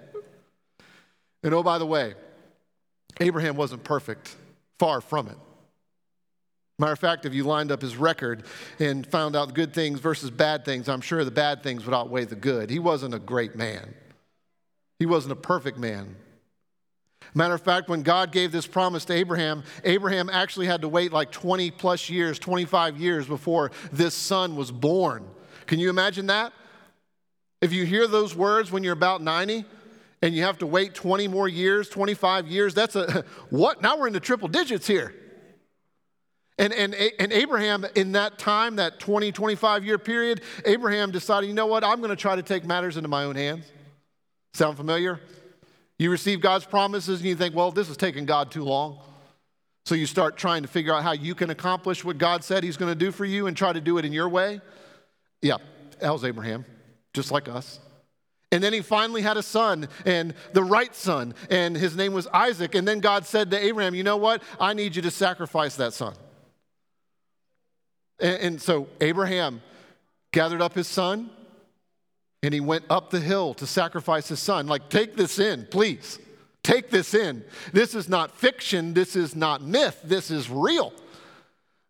And 1.42 1.54
oh, 1.54 1.64
by 1.64 1.80
the 1.80 1.86
way, 1.86 2.14
Abraham 3.20 3.56
wasn't 3.56 3.84
perfect, 3.84 4.36
far 4.78 5.02
from 5.02 5.28
it. 5.28 5.38
Matter 6.80 6.94
of 6.94 7.00
fact, 7.00 7.26
if 7.26 7.34
you 7.34 7.44
lined 7.44 7.72
up 7.72 7.82
his 7.82 7.96
record 7.96 8.44
and 8.80 9.06
found 9.06 9.36
out 9.36 9.54
good 9.54 9.74
things 9.74 10.00
versus 10.00 10.32
bad 10.32 10.66
things, 10.66 10.90
I'm 10.90 11.02
sure 11.02 11.24
the 11.24 11.32
bad 11.32 11.62
things 11.62 11.86
would 11.86 11.94
outweigh 11.94 12.26
the 12.26 12.36
good. 12.36 12.70
He 12.70 12.80
wasn't 12.80 13.14
a 13.14 13.20
great 13.20 13.56
man, 13.56 13.94
he 15.00 15.06
wasn't 15.06 15.34
a 15.34 15.38
perfect 15.38 15.78
man. 15.78 16.16
Matter 17.36 17.56
of 17.56 17.62
fact, 17.62 17.90
when 17.90 18.04
God 18.04 18.32
gave 18.32 18.52
this 18.52 18.68
promise 18.68 19.06
to 19.06 19.14
Abraham, 19.14 19.64
Abraham 19.84 20.30
actually 20.30 20.68
had 20.68 20.82
to 20.82 20.90
wait 20.90 21.12
like 21.12 21.32
20 21.32 21.72
plus 21.72 22.10
years, 22.10 22.38
25 22.38 22.98
years 22.98 23.26
before 23.26 23.72
this 23.92 24.14
son 24.14 24.56
was 24.56 24.72
born. 24.72 25.26
Can 25.66 25.80
you 25.80 25.90
imagine 25.90 26.28
that? 26.28 26.54
If 27.62 27.74
you 27.74 27.86
hear 27.86 28.08
those 28.08 28.36
words 28.36 28.72
when 28.72 28.84
you're 28.84 28.94
about 28.94 29.24
90 29.24 29.66
and 30.22 30.36
you 30.36 30.44
have 30.44 30.60
to 30.60 30.68
wait 30.68 30.94
20 30.94 31.28
more 31.28 31.48
years, 31.48 31.90
25 31.90 32.48
years, 32.48 32.74
that's 32.74 32.96
a 32.96 33.26
what? 33.50 33.82
Now 33.82 33.98
we're 33.98 34.08
in 34.08 34.14
the 34.14 34.20
triple 34.20 34.48
digits 34.48 34.86
here. 34.86 35.16
And, 36.58 36.72
and, 36.74 36.94
and 36.94 37.34
Abraham, 37.34 37.86
in 37.96 38.12
that 38.12 38.38
time, 38.38 38.76
that 38.76 39.00
20, 39.00 39.32
25 39.32 39.84
year 39.84 39.98
period, 39.98 40.42
Abraham 40.66 41.12
decided, 41.12 41.48
you 41.48 41.54
know 41.54 41.66
what, 41.66 41.84
I'm 41.84 41.98
going 41.98 42.12
to 42.12 42.16
try 42.16 42.36
to 42.36 42.44
take 42.44 42.64
matters 42.64 42.96
into 42.96 43.10
my 43.10 43.24
own 43.24 43.36
hands. 43.36 43.66
Sound 44.54 44.78
familiar? 44.78 45.20
You 45.98 46.12
receive 46.12 46.42
God's 46.42 46.66
promises 46.66 47.20
and 47.20 47.30
you 47.30 47.36
think, 47.36 47.56
well, 47.56 47.72
this 47.72 47.90
is 47.90 47.98
taking 47.98 48.26
God 48.26 48.52
too 48.52 48.64
long. 48.64 49.00
So 49.86 49.96
you 49.96 50.06
start 50.06 50.38
trying 50.38 50.62
to 50.62 50.68
figure 50.68 50.94
out 50.94 51.04
how 51.04 51.12
you 51.12 51.36
can 51.36 51.50
accomplish 51.50 52.06
what 52.06 52.18
God 52.18 52.44
said 52.44 52.64
He's 52.64 52.78
going 52.78 52.92
to 52.92 52.98
do 52.98 53.12
for 53.12 53.26
you 53.26 53.48
and 53.48 53.58
try 53.58 53.74
to 53.74 53.82
do 53.82 53.98
it 53.98 54.06
in 54.06 54.14
your 54.14 54.30
way. 54.30 54.62
Yeah, 55.42 55.58
that 56.00 56.12
was 56.12 56.24
Abraham, 56.24 56.66
just 57.14 57.32
like 57.32 57.50
us. 57.50 57.80
And 58.52 58.64
then 58.64 58.72
he 58.72 58.82
finally 58.82 59.24
had 59.24 59.36
a 59.36 59.42
son, 59.42 59.90
and 60.06 60.36
the 60.54 60.64
right 60.64 60.94
son, 60.94 61.34
and 61.50 61.76
his 61.76 61.96
name 61.96 62.14
was 62.14 62.28
Isaac. 62.28 62.76
And 62.76 62.88
then 62.88 63.00
God 63.00 63.26
said 63.26 63.50
to 63.50 63.58
Abraham, 63.62 63.96
You 63.96 64.04
know 64.04 64.16
what? 64.16 64.44
I 64.60 64.74
need 64.74 64.96
you 64.96 65.02
to 65.02 65.12
sacrifice 65.12 65.76
that 65.78 65.94
son. 65.94 66.14
And, 68.20 68.42
and 68.42 68.62
so 68.62 68.88
Abraham 69.02 69.62
gathered 70.32 70.62
up 70.62 70.74
his 70.74 70.88
son 70.88 71.30
and 72.42 72.54
he 72.54 72.60
went 72.60 72.86
up 72.90 73.10
the 73.10 73.20
hill 73.20 73.54
to 73.56 73.66
sacrifice 73.66 74.28
his 74.28 74.40
son. 74.40 74.68
Like, 74.68 74.90
take 74.90 75.16
this 75.16 75.40
in, 75.40 75.66
please. 75.72 76.20
Take 76.64 76.90
this 76.90 77.14
in. 77.14 77.44
This 77.72 77.94
is 77.94 78.08
not 78.08 78.32
fiction. 78.38 78.94
This 78.94 79.16
is 79.16 79.36
not 79.36 79.62
myth. 79.62 80.00
This 80.04 80.32
is 80.32 80.50
real. 80.50 80.94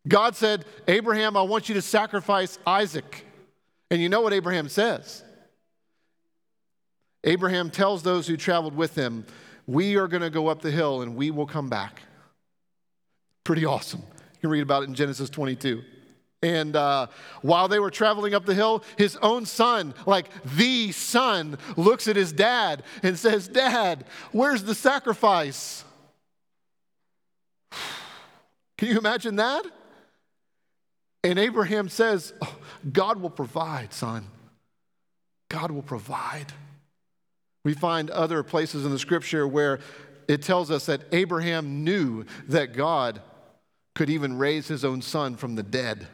God 0.07 0.35
said, 0.35 0.65
Abraham, 0.87 1.37
I 1.37 1.43
want 1.43 1.69
you 1.69 1.75
to 1.75 1.81
sacrifice 1.81 2.59
Isaac. 2.65 3.25
And 3.89 4.01
you 4.01 4.09
know 4.09 4.21
what 4.21 4.33
Abraham 4.33 4.67
says? 4.69 5.23
Abraham 7.23 7.69
tells 7.69 8.03
those 8.03 8.27
who 8.27 8.35
traveled 8.35 8.75
with 8.75 8.95
him, 8.95 9.25
We 9.65 9.95
are 9.95 10.07
going 10.07 10.23
to 10.23 10.29
go 10.29 10.47
up 10.47 10.61
the 10.61 10.71
hill 10.71 11.01
and 11.01 11.15
we 11.15 11.31
will 11.31 11.45
come 11.45 11.69
back. 11.69 12.01
Pretty 13.43 13.65
awesome. 13.65 14.01
You 14.01 14.41
can 14.41 14.49
read 14.49 14.63
about 14.63 14.83
it 14.83 14.89
in 14.89 14.95
Genesis 14.95 15.29
22. 15.29 15.83
And 16.43 16.75
uh, 16.75 17.07
while 17.41 17.69
they 17.69 17.79
were 17.79 17.89
traveling 17.89 18.33
up 18.33 18.45
the 18.45 18.53
hill, 18.53 18.83
his 18.97 19.15
own 19.17 19.45
son, 19.45 19.93
like 20.05 20.27
the 20.43 20.91
son, 20.91 21.57
looks 21.77 22.09
at 22.09 22.17
his 22.17 22.33
dad 22.33 22.83
and 23.01 23.17
says, 23.17 23.47
Dad, 23.47 24.03
where's 24.33 24.65
the 24.65 24.75
sacrifice? 24.75 25.85
Can 28.77 28.89
you 28.89 28.97
imagine 28.97 29.37
that? 29.37 29.65
And 31.23 31.39
Abraham 31.39 31.87
says, 31.87 32.33
oh, 32.41 32.57
God 32.91 33.21
will 33.21 33.29
provide, 33.29 33.93
son. 33.93 34.27
God 35.47 35.71
will 35.71 35.81
provide. 35.81 36.47
We 37.63 37.73
find 37.73 38.09
other 38.09 38.43
places 38.43 38.85
in 38.85 38.91
the 38.91 38.99
scripture 38.99 39.47
where 39.47 39.79
it 40.27 40.41
tells 40.41 40.69
us 40.69 40.87
that 40.87 41.03
Abraham 41.13 41.85
knew 41.85 42.25
that 42.49 42.73
God 42.73 43.21
could 43.95 44.09
even 44.09 44.37
raise 44.37 44.67
his 44.67 44.83
own 44.83 45.01
son 45.01 45.37
from 45.37 45.55
the 45.55 45.63
dead. 45.63 46.09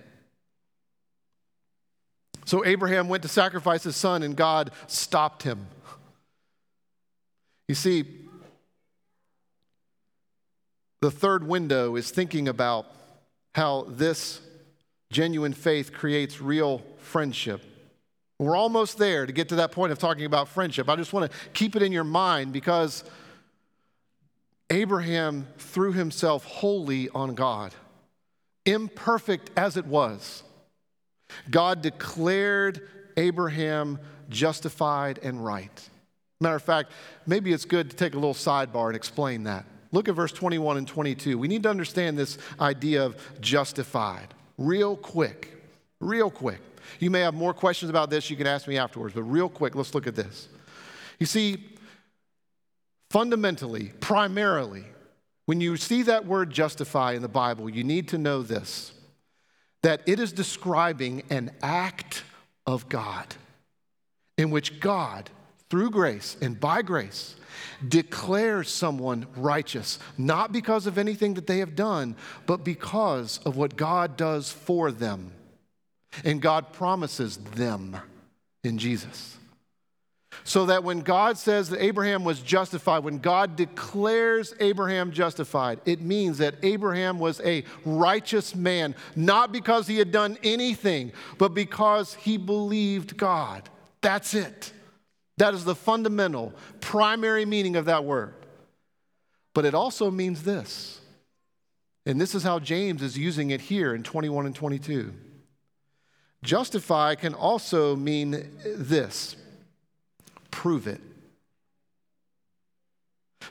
So 2.45 2.65
Abraham 2.65 3.09
went 3.09 3.23
to 3.23 3.29
sacrifice 3.29 3.83
his 3.83 3.95
son, 3.95 4.23
and 4.23 4.35
God 4.35 4.71
stopped 4.87 5.43
him. 5.43 5.67
You 7.67 7.75
see, 7.75 8.05
the 11.01 11.11
third 11.11 11.47
window 11.47 11.95
is 11.95 12.11
thinking 12.11 12.47
about 12.47 12.87
how 13.55 13.85
this 13.87 14.41
genuine 15.11 15.53
faith 15.53 15.93
creates 15.93 16.41
real 16.41 16.81
friendship. 16.97 17.61
We're 18.39 18.55
almost 18.55 18.97
there 18.97 19.25
to 19.25 19.33
get 19.33 19.49
to 19.49 19.55
that 19.55 19.71
point 19.71 19.91
of 19.91 19.99
talking 19.99 20.25
about 20.25 20.47
friendship. 20.47 20.89
I 20.89 20.95
just 20.95 21.13
want 21.13 21.31
to 21.31 21.37
keep 21.53 21.75
it 21.75 21.81
in 21.81 21.91
your 21.91 22.03
mind 22.03 22.53
because 22.53 23.03
Abraham 24.69 25.47
threw 25.57 25.91
himself 25.91 26.45
wholly 26.45 27.09
on 27.09 27.35
God, 27.35 27.73
imperfect 28.65 29.51
as 29.57 29.77
it 29.77 29.85
was. 29.85 30.43
God 31.49 31.81
declared 31.81 32.87
Abraham 33.17 33.99
justified 34.29 35.19
and 35.23 35.43
right. 35.43 35.89
Matter 36.41 36.55
of 36.55 36.63
fact, 36.63 36.91
maybe 37.25 37.51
it's 37.51 37.65
good 37.65 37.89
to 37.89 37.95
take 37.95 38.13
a 38.13 38.17
little 38.17 38.33
sidebar 38.33 38.87
and 38.87 38.95
explain 38.95 39.43
that. 39.43 39.65
Look 39.91 40.07
at 40.07 40.15
verse 40.15 40.31
21 40.31 40.77
and 40.77 40.87
22. 40.87 41.37
We 41.37 41.47
need 41.47 41.63
to 41.63 41.69
understand 41.69 42.17
this 42.17 42.37
idea 42.59 43.03
of 43.03 43.17
justified 43.41 44.33
real 44.57 44.95
quick. 44.95 45.61
Real 45.99 46.29
quick. 46.29 46.59
You 46.99 47.09
may 47.09 47.19
have 47.21 47.33
more 47.33 47.53
questions 47.53 47.89
about 47.89 48.09
this, 48.09 48.29
you 48.29 48.37
can 48.37 48.47
ask 48.47 48.67
me 48.67 48.77
afterwards, 48.77 49.13
but 49.13 49.23
real 49.23 49.49
quick, 49.49 49.75
let's 49.75 49.93
look 49.93 50.07
at 50.07 50.15
this. 50.15 50.47
You 51.19 51.25
see, 51.25 51.63
fundamentally, 53.09 53.91
primarily, 53.99 54.85
when 55.45 55.59
you 55.61 55.77
see 55.77 56.03
that 56.03 56.25
word 56.25 56.51
justify 56.51 57.13
in 57.13 57.21
the 57.21 57.27
Bible, 57.27 57.69
you 57.69 57.83
need 57.83 58.07
to 58.09 58.17
know 58.17 58.41
this 58.41 58.93
that 59.83 60.01
it 60.05 60.19
is 60.19 60.31
describing 60.31 61.23
an 61.29 61.51
act 61.61 62.23
of 62.65 62.89
God 62.89 63.35
in 64.37 64.51
which 64.51 64.79
God, 64.79 65.29
through 65.69 65.91
grace 65.91 66.37
and 66.41 66.59
by 66.59 66.81
grace, 66.81 67.35
declares 67.87 68.69
someone 68.69 69.25
righteous, 69.35 69.99
not 70.17 70.51
because 70.51 70.87
of 70.87 70.97
anything 70.97 71.33
that 71.35 71.47
they 71.47 71.59
have 71.59 71.75
done, 71.75 72.15
but 72.45 72.63
because 72.63 73.39
of 73.45 73.57
what 73.57 73.75
God 73.75 74.17
does 74.17 74.51
for 74.51 74.91
them. 74.91 75.31
And 76.23 76.41
God 76.41 76.73
promises 76.73 77.37
them 77.37 77.97
in 78.63 78.77
Jesus. 78.77 79.38
So 80.43 80.65
that 80.67 80.83
when 80.83 81.01
God 81.01 81.37
says 81.37 81.69
that 81.69 81.83
Abraham 81.83 82.23
was 82.23 82.39
justified, 82.39 83.03
when 83.03 83.19
God 83.19 83.55
declares 83.55 84.53
Abraham 84.59 85.11
justified, 85.11 85.79
it 85.85 86.01
means 86.01 86.37
that 86.39 86.55
Abraham 86.63 87.19
was 87.19 87.39
a 87.41 87.63
righteous 87.85 88.55
man, 88.55 88.95
not 89.15 89.51
because 89.51 89.87
he 89.87 89.97
had 89.97 90.11
done 90.11 90.37
anything, 90.43 91.11
but 91.37 91.53
because 91.53 92.13
he 92.15 92.37
believed 92.37 93.17
God. 93.17 93.69
That's 94.01 94.33
it. 94.33 94.73
That 95.37 95.53
is 95.53 95.63
the 95.63 95.75
fundamental, 95.75 96.53
primary 96.81 97.45
meaning 97.45 97.75
of 97.75 97.85
that 97.85 98.03
word. 98.03 98.33
But 99.53 99.65
it 99.65 99.73
also 99.73 100.11
means 100.11 100.43
this. 100.43 100.99
And 102.05 102.19
this 102.19 102.33
is 102.33 102.43
how 102.43 102.59
James 102.59 103.01
is 103.01 103.17
using 103.17 103.51
it 103.51 103.61
here 103.61 103.93
in 103.93 104.03
21 104.03 104.45
and 104.45 104.55
22. 104.55 105.13
Justify 106.43 107.15
can 107.15 107.33
also 107.33 107.95
mean 107.95 108.51
this 108.75 109.35
prove 110.51 110.87
it. 110.87 111.01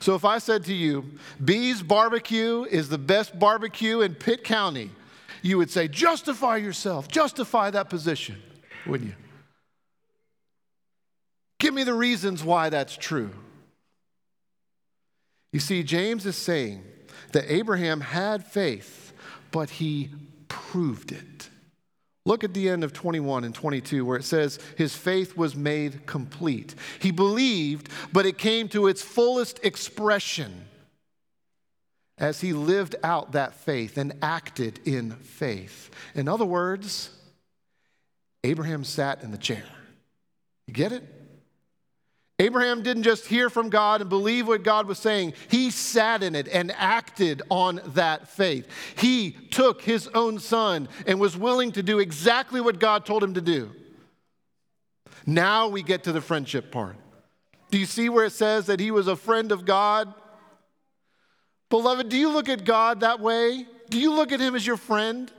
So 0.01 0.15
if 0.15 0.25
I 0.25 0.39
said 0.39 0.65
to 0.67 0.75
you, 0.75 1.05
B's 1.43 1.83
Barbecue 1.83 2.65
is 2.65 2.89
the 2.89 2.99
best 2.99 3.39
barbecue 3.39 4.01
in 4.01 4.15
Pitt 4.15 4.45
County, 4.45 4.91
you 5.43 5.59
would 5.59 5.71
say, 5.71 5.89
justify 5.89 6.57
yourself, 6.57 7.09
justify 7.09 7.71
that 7.71 7.89
position, 7.89 8.37
wouldn't 8.87 9.11
you? 9.11 9.17
Give 11.59 11.75
me 11.75 11.83
the 11.83 11.95
reasons 11.95 12.45
why 12.45 12.69
that's 12.69 12.97
true. 12.97 13.31
You 15.53 15.61
see, 15.61 15.83
James 15.83 16.27
is 16.27 16.37
saying 16.37 16.85
that 17.33 17.51
Abraham 17.51 18.01
had 18.01 18.45
faith, 18.45 19.13
but 19.51 19.71
he 19.71 20.11
proved 20.49 21.11
it. 21.11 21.48
Look 22.29 22.45
at 22.45 22.53
the 22.53 22.69
end 22.69 22.85
of 22.85 22.93
21 22.93 23.45
and 23.45 23.55
22 23.55 24.05
where 24.05 24.19
it 24.19 24.23
says, 24.23 24.59
His 24.77 24.95
faith 24.95 25.35
was 25.35 25.57
made 25.57 26.05
complete. 26.05 26.75
He 26.99 27.11
believed, 27.11 27.89
but 28.13 28.27
it 28.27 28.37
came 28.37 28.69
to 28.69 28.87
its 28.87 29.01
fullest 29.01 29.65
expression 29.65 30.67
as 32.19 32.43
he 32.43 32.53
lived 32.53 32.97
out 33.03 33.33
that 33.33 33.55
faith 33.55 33.97
and 33.97 34.13
acted 34.21 34.79
in 34.85 35.13
faith. 35.13 35.89
In 36.15 36.29
other 36.29 36.45
words, 36.45 37.09
Abraham 38.45 38.85
sat 38.85 39.23
in 39.23 39.31
the 39.31 39.39
chair. 39.39 39.65
You 40.67 40.75
get 40.75 40.93
it? 40.93 41.18
Abraham 42.41 42.83
didn't 42.83 43.03
just 43.03 43.27
hear 43.27 43.51
from 43.51 43.69
God 43.69 44.01
and 44.01 44.09
believe 44.09 44.47
what 44.47 44.63
God 44.63 44.87
was 44.87 45.01
saying. 45.01 45.33
He 45.49 45.73
sat 45.73 46.23
in 46.23 46.37
it 46.37 46.47
and 46.47 46.71
acted 46.77 47.43
on 47.51 47.81
that 47.87 48.29
faith. 48.29 48.69
He 48.97 49.33
took 49.33 49.83
his 49.83 50.07
own 50.15 50.39
son 50.39 50.89
and 51.07 51.19
was 51.19 51.37
willing 51.37 51.73
to 51.73 51.83
do 51.83 51.99
exactly 51.99 52.61
what 52.61 52.79
God 52.79 53.05
told 53.05 53.25
him 53.25 53.35
to 53.35 53.41
do. 53.41 53.73
Now 55.27 55.67
we 55.67 55.83
get 55.83 56.05
to 56.05 56.13
the 56.13 56.21
friendship 56.21 56.71
part. 56.71 56.97
Do 57.73 57.79
you 57.79 57.87
see 57.87 58.09
where 58.09 58.27
it 58.27 58.33
says 58.33 58.67
that 58.67 58.79
he 58.79 58.93
was 58.93 59.09
a 59.09 59.17
friend 59.17 59.51
of 59.51 59.65
God? 59.65 60.15
Beloved, 61.71 62.09
do 62.09 62.17
you 62.17 62.31
look 62.31 62.49
at 62.49 62.65
God 62.65 63.01
that 63.01 63.19
way? 63.19 63.67
Do 63.91 63.99
you 63.99 64.13
look 64.15 64.31
at 64.31 64.41
him 64.41 64.55
as 64.55 64.65
your 64.65 64.77
friend? 64.77 65.31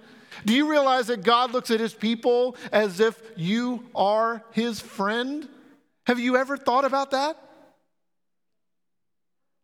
Do 0.46 0.54
you 0.54 0.70
realize 0.70 1.08
that 1.08 1.24
God 1.24 1.54
looks 1.54 1.72
at 1.72 1.80
his 1.80 1.94
people 1.94 2.58
as 2.74 3.00
if 3.00 3.20
you 3.38 3.86
are 3.96 4.44
his 4.52 4.82
friend? 4.82 5.48
Have 6.10 6.20
you 6.20 6.38
ever 6.38 6.58
thought 6.58 6.86
about 6.86 7.12
that? 7.12 7.38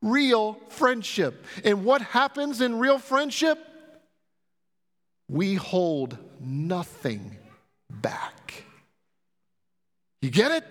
Real 0.04 0.60
friendship. 0.70 1.44
And 1.64 1.84
what 1.84 2.04
happens 2.04 2.62
in 2.62 2.78
real 2.78 3.00
friendship? 3.00 3.58
We 5.28 5.56
hold 5.56 6.20
nothing 6.40 7.36
back. 7.90 8.64
You 10.22 10.30
get 10.30 10.52
it? 10.52 10.64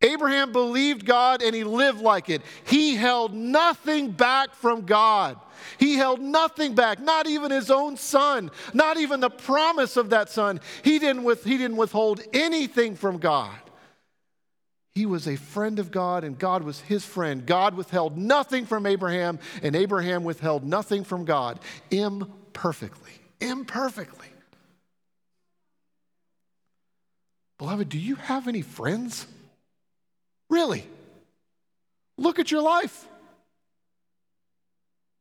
Abraham 0.00 0.52
believed 0.52 1.04
God 1.04 1.42
and 1.42 1.52
he 1.52 1.64
lived 1.64 2.00
like 2.00 2.30
it. 2.30 2.42
He 2.62 2.94
held 2.94 3.34
nothing 3.34 4.12
back 4.12 4.54
from 4.54 4.82
God. 4.82 5.40
He 5.76 5.96
held 5.96 6.20
nothing 6.20 6.76
back, 6.76 7.00
not 7.00 7.26
even 7.26 7.50
his 7.50 7.68
own 7.68 7.96
son, 7.96 8.52
not 8.72 8.96
even 8.96 9.18
the 9.18 9.28
promise 9.28 9.96
of 9.96 10.10
that 10.10 10.30
son. 10.30 10.60
He 10.84 11.00
didn't, 11.00 11.24
with, 11.24 11.42
he 11.42 11.58
didn't 11.58 11.78
withhold 11.78 12.22
anything 12.32 12.94
from 12.94 13.18
God. 13.18 13.58
He 14.94 15.06
was 15.06 15.28
a 15.28 15.36
friend 15.36 15.78
of 15.78 15.90
God, 15.90 16.24
and 16.24 16.38
God 16.38 16.62
was 16.62 16.80
his 16.80 17.04
friend. 17.04 17.46
God 17.46 17.74
withheld 17.74 18.18
nothing 18.18 18.66
from 18.66 18.86
Abraham, 18.86 19.38
and 19.62 19.76
Abraham 19.76 20.24
withheld 20.24 20.64
nothing 20.64 21.04
from 21.04 21.24
God 21.24 21.60
imperfectly. 21.90 23.12
Imperfectly. 23.40 24.26
Beloved, 27.58 27.88
do 27.88 27.98
you 27.98 28.16
have 28.16 28.48
any 28.48 28.62
friends? 28.62 29.26
Really? 30.48 30.84
Look 32.18 32.38
at 32.38 32.50
your 32.50 32.62
life. 32.62 33.06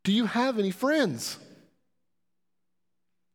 Do 0.03 0.11
you 0.11 0.25
have 0.25 0.57
any 0.57 0.71
friends? 0.71 1.37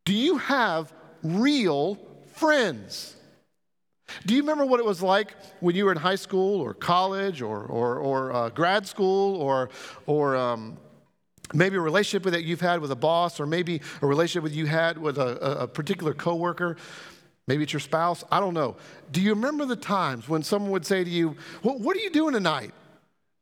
Do 0.04 0.14
you 0.14 0.38
have 0.38 0.92
real 1.22 1.98
friends? 2.32 3.14
Do 4.26 4.34
you 4.34 4.40
remember 4.40 4.66
what 4.66 4.80
it 4.80 4.86
was 4.86 5.02
like 5.02 5.34
when 5.60 5.74
you 5.74 5.86
were 5.86 5.92
in 5.92 5.98
high 5.98 6.14
school 6.16 6.60
or 6.60 6.74
college 6.74 7.42
or, 7.42 7.64
or, 7.64 7.98
or 7.98 8.32
uh, 8.32 8.48
grad 8.50 8.86
school 8.86 9.36
or, 9.36 9.70
or 10.06 10.36
um, 10.36 10.76
maybe 11.52 11.76
a 11.76 11.80
relationship 11.80 12.30
that 12.30 12.44
you've 12.44 12.60
had 12.60 12.80
with 12.80 12.90
a 12.90 12.96
boss 12.96 13.40
or 13.40 13.46
maybe 13.46 13.80
a 14.02 14.06
relationship 14.06 14.50
that 14.50 14.56
you 14.56 14.66
had 14.66 14.98
with 14.98 15.18
a, 15.18 15.62
a 15.62 15.68
particular 15.68 16.14
coworker? 16.14 16.76
Maybe 17.46 17.62
it's 17.62 17.72
your 17.72 17.80
spouse. 17.80 18.24
I 18.30 18.40
don't 18.40 18.54
know. 18.54 18.76
Do 19.12 19.20
you 19.20 19.30
remember 19.30 19.66
the 19.66 19.76
times 19.76 20.28
when 20.28 20.42
someone 20.42 20.70
would 20.70 20.86
say 20.86 21.04
to 21.04 21.10
you, 21.10 21.36
well, 21.62 21.78
What 21.78 21.96
are 21.96 22.00
you 22.00 22.10
doing 22.10 22.32
tonight? 22.34 22.72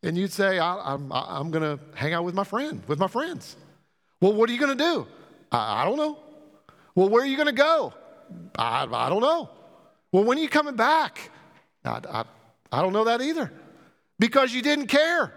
And 0.02 0.18
you'd 0.18 0.32
say, 0.32 0.58
I, 0.58 0.94
am 0.94 1.12
I'm, 1.12 1.24
I'm 1.28 1.50
going 1.52 1.78
to 1.78 1.82
hang 1.94 2.12
out 2.12 2.24
with 2.24 2.34
my 2.34 2.42
friend, 2.42 2.82
with 2.88 2.98
my 2.98 3.06
friends. 3.06 3.56
Well, 4.20 4.32
what 4.32 4.50
are 4.50 4.52
you 4.52 4.58
going 4.58 4.76
to 4.76 4.84
do? 4.84 5.06
I, 5.52 5.82
I 5.82 5.84
don't 5.84 5.96
know. 5.96 6.18
Well, 6.96 7.08
where 7.08 7.22
are 7.22 7.26
you 7.26 7.36
going 7.36 7.46
to 7.46 7.52
go? 7.52 7.94
I, 8.58 8.84
I 8.90 9.08
don't 9.08 9.20
know. 9.20 9.48
Well, 10.12 10.24
when 10.24 10.38
are 10.38 10.42
you 10.42 10.48
coming 10.48 10.76
back? 10.76 11.30
I, 11.84 12.00
I, 12.08 12.24
I 12.70 12.82
don't 12.82 12.92
know 12.92 13.04
that 13.04 13.22
either. 13.22 13.50
Because 14.18 14.54
you 14.54 14.62
didn't 14.62 14.86
care. 14.86 15.32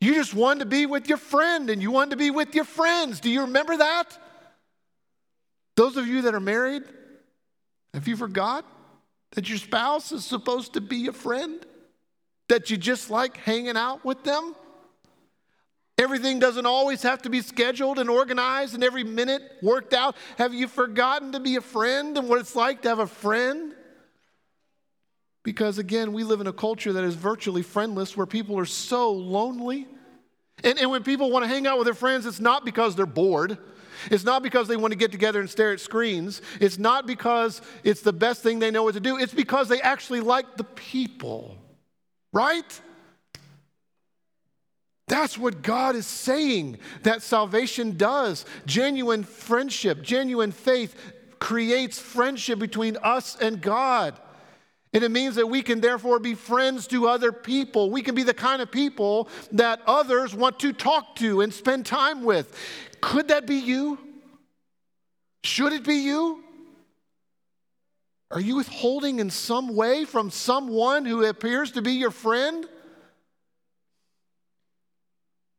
You 0.00 0.14
just 0.14 0.32
wanted 0.32 0.60
to 0.60 0.66
be 0.66 0.86
with 0.86 1.08
your 1.08 1.18
friend 1.18 1.68
and 1.68 1.82
you 1.82 1.90
wanted 1.90 2.10
to 2.10 2.16
be 2.16 2.30
with 2.30 2.54
your 2.54 2.64
friends. 2.64 3.20
Do 3.20 3.28
you 3.28 3.42
remember 3.42 3.76
that? 3.76 4.16
Those 5.76 5.96
of 5.96 6.06
you 6.06 6.22
that 6.22 6.34
are 6.34 6.40
married, 6.40 6.84
have 7.92 8.08
you 8.08 8.16
forgot 8.16 8.64
that 9.32 9.48
your 9.48 9.58
spouse 9.58 10.12
is 10.12 10.24
supposed 10.24 10.74
to 10.74 10.80
be 10.80 11.08
a 11.08 11.12
friend? 11.12 11.64
That 12.48 12.70
you 12.70 12.76
just 12.76 13.10
like 13.10 13.36
hanging 13.36 13.76
out 13.76 14.04
with 14.04 14.24
them? 14.24 14.54
Everything 15.98 16.38
doesn't 16.38 16.64
always 16.64 17.02
have 17.02 17.20
to 17.22 17.30
be 17.30 17.42
scheduled 17.42 17.98
and 17.98 18.08
organized 18.08 18.74
and 18.74 18.82
every 18.82 19.04
minute 19.04 19.42
worked 19.62 19.92
out. 19.92 20.16
Have 20.38 20.54
you 20.54 20.66
forgotten 20.66 21.32
to 21.32 21.40
be 21.40 21.56
a 21.56 21.60
friend 21.60 22.16
and 22.16 22.26
what 22.28 22.40
it's 22.40 22.56
like 22.56 22.80
to 22.82 22.88
have 22.88 23.00
a 23.00 23.06
friend? 23.06 23.74
Because 25.42 25.78
again, 25.78 26.12
we 26.12 26.24
live 26.24 26.40
in 26.40 26.46
a 26.46 26.52
culture 26.52 26.92
that 26.92 27.04
is 27.04 27.14
virtually 27.14 27.62
friendless 27.62 28.16
where 28.16 28.26
people 28.26 28.58
are 28.58 28.66
so 28.66 29.10
lonely. 29.10 29.88
And, 30.62 30.78
and 30.78 30.90
when 30.90 31.02
people 31.02 31.30
want 31.30 31.44
to 31.44 31.48
hang 31.48 31.66
out 31.66 31.78
with 31.78 31.86
their 31.86 31.94
friends, 31.94 32.26
it's 32.26 32.40
not 32.40 32.64
because 32.64 32.94
they're 32.94 33.06
bored. 33.06 33.56
It's 34.10 34.24
not 34.24 34.42
because 34.42 34.68
they 34.68 34.76
want 34.76 34.92
to 34.92 34.98
get 34.98 35.12
together 35.12 35.40
and 35.40 35.48
stare 35.48 35.72
at 35.72 35.80
screens. 35.80 36.42
It's 36.60 36.78
not 36.78 37.06
because 37.06 37.60
it's 37.84 38.02
the 38.02 38.12
best 38.12 38.42
thing 38.42 38.58
they 38.58 38.70
know 38.70 38.82
what 38.82 38.94
to 38.94 39.00
do. 39.00 39.16
It's 39.16 39.34
because 39.34 39.68
they 39.68 39.80
actually 39.80 40.20
like 40.20 40.56
the 40.56 40.64
people, 40.64 41.56
right? 42.32 42.80
That's 45.08 45.36
what 45.36 45.62
God 45.62 45.96
is 45.96 46.06
saying 46.06 46.78
that 47.02 47.22
salvation 47.22 47.96
does. 47.96 48.44
Genuine 48.64 49.24
friendship, 49.24 50.02
genuine 50.02 50.52
faith 50.52 50.94
creates 51.38 51.98
friendship 51.98 52.58
between 52.58 52.96
us 53.02 53.36
and 53.40 53.60
God. 53.60 54.18
And 54.92 55.04
it 55.04 55.10
means 55.10 55.36
that 55.36 55.46
we 55.46 55.62
can 55.62 55.80
therefore 55.80 56.18
be 56.18 56.34
friends 56.34 56.86
to 56.88 57.06
other 57.06 57.30
people. 57.30 57.90
We 57.90 58.02
can 58.02 58.14
be 58.14 58.24
the 58.24 58.34
kind 58.34 58.60
of 58.60 58.72
people 58.72 59.28
that 59.52 59.80
others 59.86 60.34
want 60.34 60.58
to 60.60 60.72
talk 60.72 61.14
to 61.16 61.42
and 61.42 61.54
spend 61.54 61.86
time 61.86 62.24
with. 62.24 62.56
Could 63.00 63.28
that 63.28 63.46
be 63.46 63.56
you? 63.56 63.98
Should 65.44 65.72
it 65.72 65.84
be 65.84 65.96
you? 65.96 66.42
Are 68.32 68.40
you 68.40 68.56
withholding 68.56 69.18
in 69.18 69.30
some 69.30 69.74
way 69.74 70.04
from 70.04 70.30
someone 70.30 71.04
who 71.04 71.24
appears 71.24 71.72
to 71.72 71.82
be 71.82 71.92
your 71.92 72.10
friend? 72.10 72.66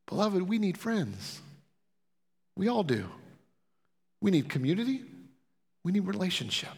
Beloved, 0.08 0.41
we 0.41 0.58
need 0.58 0.78
friends. 0.78 1.41
We 2.56 2.68
all 2.68 2.84
do. 2.84 3.10
We 4.22 4.30
need 4.30 4.49
community, 4.49 5.01
we 5.84 5.91
need 5.91 6.06
relationship. 6.06 6.70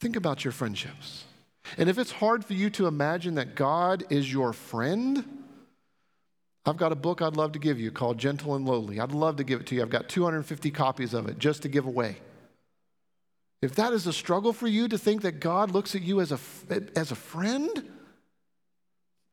Think 0.00 0.16
about 0.16 0.44
your 0.44 0.52
friendships. 0.52 1.24
And 1.76 1.88
if 1.88 1.98
it's 1.98 2.10
hard 2.10 2.44
for 2.44 2.54
you 2.54 2.70
to 2.70 2.86
imagine 2.86 3.34
that 3.34 3.54
God 3.54 4.04
is 4.08 4.32
your 4.32 4.52
friend, 4.52 5.24
I've 6.64 6.78
got 6.78 6.90
a 6.90 6.96
book 6.96 7.20
I'd 7.20 7.36
love 7.36 7.52
to 7.52 7.58
give 7.58 7.78
you 7.78 7.90
called 7.90 8.16
Gentle 8.18 8.54
and 8.54 8.66
Lowly. 8.66 8.98
I'd 8.98 9.12
love 9.12 9.36
to 9.36 9.44
give 9.44 9.60
it 9.60 9.66
to 9.68 9.74
you. 9.74 9.82
I've 9.82 9.90
got 9.90 10.08
250 10.08 10.70
copies 10.70 11.12
of 11.12 11.28
it 11.28 11.38
just 11.38 11.62
to 11.62 11.68
give 11.68 11.86
away. 11.86 12.16
if 13.62 13.74
that 13.74 13.92
is 13.92 14.06
a 14.06 14.12
struggle 14.12 14.54
for 14.54 14.66
you 14.66 14.88
to 14.88 14.96
think 14.96 15.20
that 15.20 15.38
God 15.38 15.70
looks 15.70 15.94
at 15.94 16.00
you 16.00 16.22
as 16.22 16.32
a, 16.32 16.38
as 16.96 17.12
a 17.12 17.14
friend, 17.14 17.68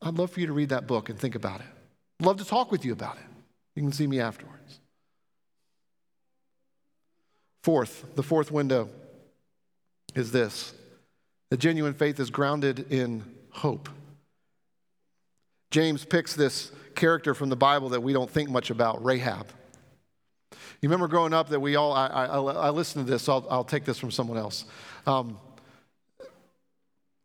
I'd 0.02 0.16
love 0.16 0.32
for 0.32 0.42
you 0.42 0.48
to 0.48 0.54
read 0.54 0.70
that 0.70 0.86
book 0.86 1.10
and 1.10 1.18
think 1.18 1.36
about 1.36 1.62
it. 1.62 1.68
I'd 2.20 2.26
love 2.26 2.38
to 2.38 2.46
talk 2.46 2.72
with 2.72 2.84
you 2.84 2.92
about 2.92 3.16
it. 3.16 3.24
You 3.76 3.84
can 3.84 3.94
see 3.94 4.06
me 4.06 4.20
afterwards. 4.20 4.82
Fourth, 7.64 8.06
the 8.16 8.24
fourth 8.24 8.52
window 8.52 8.90
is 10.18 10.32
this 10.32 10.74
the 11.50 11.58
genuine 11.58 11.94
faith 11.94 12.20
is 12.20 12.30
grounded 12.30 12.92
in 12.92 13.24
hope. 13.52 13.90
James 15.72 16.04
picks 16.04 16.36
this 16.36 16.72
character 16.96 17.34
from 17.34 17.50
the 17.50 17.56
Bible 17.56 17.90
that 17.90 18.02
we 18.02 18.14
don't 18.14 18.30
think 18.30 18.50
much 18.50 18.70
about, 18.70 19.04
Rahab. 19.04 19.48
You 20.82 20.90
remember 20.90 21.08
growing 21.08 21.34
up 21.34 21.50
that 21.50 21.60
we 21.60 21.76
all, 21.76 21.94
I, 21.94 22.08
I, 22.08 22.26
I 22.26 22.70
listened 22.70 23.06
to 23.06 23.12
this, 23.12 23.24
so 23.24 23.34
I'll, 23.34 23.48
I'll, 23.50 23.64
take 23.64 23.84
this 23.84 23.98
from 23.98 24.12
someone 24.12 24.38
else. 24.38 24.66
Um, 25.06 25.40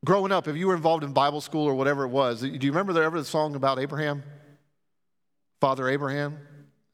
growing 0.04 0.32
up, 0.32 0.48
if 0.48 0.56
you 0.56 0.66
were 0.66 0.74
involved 0.74 1.04
in 1.04 1.12
Bible 1.12 1.40
school 1.40 1.66
or 1.66 1.74
whatever 1.74 2.04
it 2.04 2.08
was, 2.08 2.40
do 2.40 2.48
you 2.48 2.72
remember 2.72 2.92
there 2.92 3.04
ever 3.04 3.18
the 3.18 3.24
song 3.24 3.54
about 3.54 3.78
Abraham? 3.78 4.22
Father 5.60 5.88
Abraham 5.88 6.38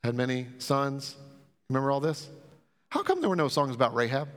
had 0.03 0.15
many 0.15 0.47
sons. 0.59 1.17
Remember 1.69 1.91
all 1.91 2.01
this? 2.01 2.29
How 2.91 3.03
come 3.03 3.21
there 3.21 3.31
were 3.31 3.37
no 3.37 3.49
songs 3.49 3.75
about 3.75 3.95
Rahab? 3.95 4.29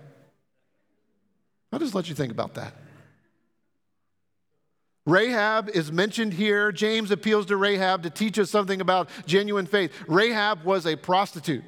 I'll 1.71 1.79
just 1.79 1.95
let 1.95 2.09
you 2.09 2.15
think 2.15 2.31
about 2.31 2.55
that. 2.55 2.73
Rahab 5.05 5.69
is 5.69 5.91
mentioned 5.91 6.33
here. 6.33 6.71
James 6.71 7.09
appeals 7.11 7.47
to 7.47 7.57
Rahab 7.57 8.03
to 8.03 8.09
teach 8.09 8.37
us 8.37 8.51
something 8.51 8.81
about 8.81 9.09
genuine 9.25 9.65
faith. 9.65 9.91
Rahab 10.07 10.63
was 10.63 10.85
a 10.85 10.95
prostitute. 10.95 11.63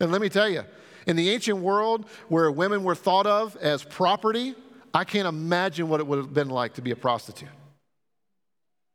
And 0.00 0.12
let 0.12 0.20
me 0.20 0.28
tell 0.28 0.48
you, 0.48 0.64
in 1.06 1.16
the 1.16 1.30
ancient 1.30 1.58
world 1.58 2.06
where 2.28 2.50
women 2.50 2.84
were 2.84 2.94
thought 2.94 3.26
of 3.26 3.56
as 3.56 3.82
property, 3.82 4.54
I 4.92 5.04
can't 5.04 5.26
imagine 5.26 5.88
what 5.88 6.00
it 6.00 6.06
would 6.06 6.18
have 6.18 6.34
been 6.34 6.50
like 6.50 6.74
to 6.74 6.82
be 6.82 6.90
a 6.90 6.96
prostitute. 6.96 7.48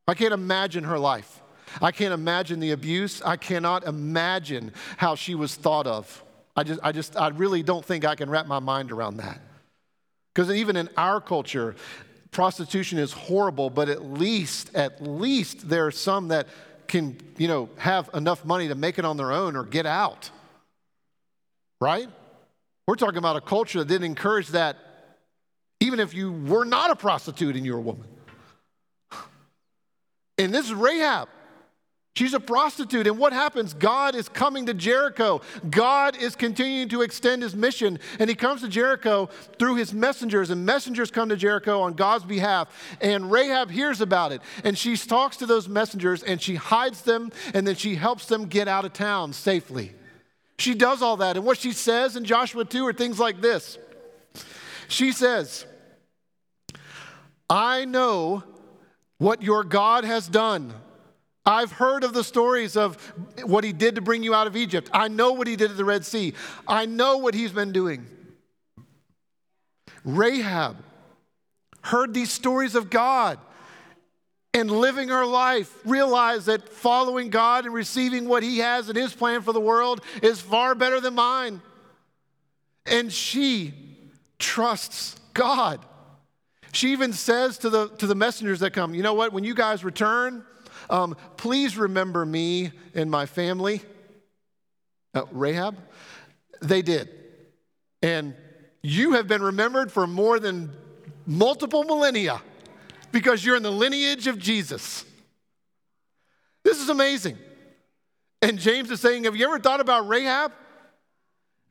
I 0.08 0.14
can't 0.14 0.34
imagine 0.34 0.84
her 0.84 1.00
life. 1.00 1.42
I 1.82 1.92
can't 1.92 2.14
imagine 2.14 2.60
the 2.60 2.72
abuse. 2.72 3.22
I 3.22 3.36
cannot 3.36 3.86
imagine 3.86 4.74
how 4.98 5.16
she 5.16 5.36
was 5.36 5.56
thought 5.56 5.88
of. 5.88 6.24
I 6.56 6.64
just, 6.64 6.80
I 6.84 6.92
just, 6.92 7.16
I 7.16 7.30
really 7.30 7.64
don't 7.64 7.86
think 7.86 8.06
I 8.06 8.16
can 8.16 8.30
wrap 8.30 8.48
my 8.48 8.60
mind 8.60 8.92
around 8.92 9.18
that. 9.18 9.40
Because 10.34 10.52
even 10.52 10.76
in 10.76 10.90
our 10.98 11.20
culture, 11.20 11.76
prostitution 12.32 13.00
is 13.00 13.12
horrible, 13.12 13.70
but 13.70 13.90
at 13.90 14.04
least, 14.04 14.76
at 14.76 15.02
least 15.02 15.68
there 15.68 15.88
are 15.88 15.92
some 15.92 16.30
that 16.30 16.48
can, 16.88 17.18
you 17.38 17.48
know, 17.48 17.70
have 17.78 18.10
enough 18.14 18.46
money 18.46 18.68
to 18.68 18.76
make 18.76 19.00
it 19.00 19.06
on 19.06 19.18
their 19.18 19.32
own 19.32 19.56
or 19.56 19.64
get 19.64 19.86
out 19.86 20.30
right? 21.80 22.08
We're 22.88 22.96
talking 22.96 23.18
about 23.18 23.36
a 23.36 23.42
culture 23.42 23.80
that 23.80 23.88
didn't 23.88 24.06
encourage 24.06 24.50
that, 24.50 24.78
even 25.80 26.00
if 26.00 26.14
you 26.14 26.32
were 26.32 26.66
not 26.66 26.92
a 26.92 26.96
prostitute 26.96 27.56
and 27.56 27.66
you're 27.66 27.78
a 27.78 27.82
woman. 27.82 28.08
And 30.38 30.54
this 30.54 30.66
is 30.66 30.74
Rahab. 30.74 31.30
She's 32.16 32.34
a 32.34 32.40
prostitute. 32.40 33.08
And 33.08 33.18
what 33.18 33.32
happens? 33.32 33.74
God 33.74 34.14
is 34.14 34.28
coming 34.28 34.66
to 34.66 34.74
Jericho. 34.74 35.42
God 35.70 36.18
is 36.18 36.36
continuing 36.36 36.90
to 36.90 37.02
extend 37.02 37.44
his 37.44 37.56
mission. 37.56 38.00
And 38.20 38.30
he 38.30 38.36
comes 38.36 38.62
to 38.62 38.68
Jericho 38.68 39.30
through 39.58 39.76
his 39.76 39.94
messengers. 39.94 40.50
And 40.50 40.66
messengers 40.66 41.12
come 41.12 41.30
to 41.30 41.38
Jericho 41.38 41.82
on 41.82 41.94
God's 41.94 42.26
behalf. 42.26 42.68
And 43.00 43.32
Rahab 43.32 43.72
hears 43.72 44.02
about 44.02 44.32
it. 44.32 44.42
And 44.64 44.78
she 44.78 44.98
talks 44.98 45.38
to 45.38 45.46
those 45.46 45.70
messengers 45.70 46.24
and 46.24 46.42
she 46.42 46.56
hides 46.56 47.04
them. 47.04 47.32
And 47.54 47.66
then 47.66 47.76
she 47.76 47.96
helps 47.96 48.26
them 48.26 48.46
get 48.46 48.68
out 48.68 48.86
of 48.86 48.94
town 48.94 49.32
safely. 49.32 49.94
She 50.58 50.74
does 50.74 51.02
all 51.02 51.18
that. 51.18 51.38
And 51.38 51.46
what 51.46 51.58
she 51.58 51.72
says 51.72 52.18
in 52.18 52.26
Joshua 52.26 52.66
2 52.66 52.86
are 52.86 52.94
things 52.94 53.18
like 53.18 53.40
this 53.40 53.78
She 54.90 55.14
says, 55.14 55.66
I 57.50 57.86
know 57.86 58.44
what 59.20 59.42
your 59.42 59.64
God 59.64 60.04
has 60.04 60.28
done. 60.28 60.74
I've 61.46 61.72
heard 61.72 62.04
of 62.04 62.14
the 62.14 62.24
stories 62.24 62.76
of 62.76 62.96
what 63.44 63.64
he 63.64 63.74
did 63.74 63.96
to 63.96 64.02
bring 64.02 64.24
you 64.24 64.36
out 64.36 64.48
of 64.48 64.56
Egypt. 64.56 64.90
I 64.94 65.08
know 65.08 65.32
what 65.32 65.48
he 65.48 65.56
did 65.56 65.72
at 65.72 65.78
the 65.78 65.86
Red 65.86 66.06
Sea. 66.06 66.34
I 66.68 66.86
know 66.86 67.18
what 67.18 67.34
he's 67.34 67.52
been 67.52 67.72
doing. 67.72 68.06
Rahab 70.04 70.78
heard 71.82 72.14
these 72.14 72.32
stories 72.32 72.76
of 72.76 72.90
God 72.90 73.40
and 74.54 74.72
living 74.72 75.10
her 75.10 75.26
life, 75.26 75.74
realized 75.86 76.48
that 76.48 76.68
following 76.68 77.30
God 77.30 77.66
and 77.66 77.74
receiving 77.74 78.28
what 78.28 78.42
He 78.44 78.60
has 78.60 78.90
in 78.90 78.96
His 78.96 79.14
plan 79.14 79.42
for 79.42 79.54
the 79.54 79.62
world 79.62 80.02
is 80.24 80.42
far 80.42 80.74
better 80.74 81.00
than 81.00 81.16
mine. 81.16 81.62
And 82.86 83.14
she 83.14 83.74
trusts 84.40 85.20
God. 85.34 85.86
She 86.72 86.92
even 86.92 87.14
says 87.14 87.58
to 87.60 87.70
the, 87.70 87.90
to 87.98 88.08
the 88.08 88.16
messengers 88.16 88.60
that 88.62 88.74
come, 88.74 88.96
you 88.96 89.04
know 89.04 89.14
what, 89.14 89.34
when 89.34 89.44
you 89.44 89.54
guys 89.54 89.84
return, 89.84 90.44
um, 90.90 91.16
please 91.38 91.78
remember 91.78 92.26
me 92.26 92.72
and 92.96 93.10
my 93.10 93.26
family. 93.26 93.82
Uh, 95.14 95.24
Rahab, 95.32 95.78
they 96.62 96.82
did. 96.82 97.10
And 98.02 98.36
you 98.82 99.14
have 99.14 99.28
been 99.28 99.42
remembered 99.42 99.92
for 99.92 100.08
more 100.08 100.40
than 100.40 100.72
multiple 101.26 101.84
millennia 101.84 102.42
because 103.12 103.44
you're 103.44 103.56
in 103.56 103.64
the 103.64 103.72
lineage 103.72 104.28
of 104.28 104.40
Jesus. 104.40 105.06
This 106.64 106.82
is 106.82 106.90
amazing. 106.90 107.38
And 108.42 108.58
James 108.58 108.90
is 108.90 109.02
saying, 109.02 109.26
Have 109.26 109.36
you 109.36 109.46
ever 109.46 109.60
thought 109.60 109.82
about 109.82 110.08
Rahab? 110.08 110.52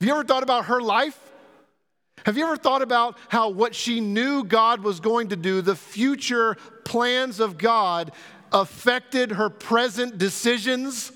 Have 0.01 0.07
you 0.07 0.15
ever 0.15 0.25
thought 0.25 0.43
about 0.43 0.67
her 0.67 0.81
life? 0.81 1.19
Have 2.27 2.37
you 2.37 2.45
ever 2.45 2.57
thought 2.57 2.83
about 2.83 3.17
how 3.29 3.49
what 3.49 3.75
she 3.75 4.01
knew 4.01 4.45
God 4.45 4.83
was 4.83 5.01
going 5.01 5.29
to 5.29 5.37
do, 5.37 5.63
the 5.63 5.77
future 5.77 6.57
plans 6.85 7.41
of 7.41 7.59
God, 7.59 8.13
affected 8.53 9.33
her 9.33 9.51
present 9.51 10.19
decisions? 10.19 11.13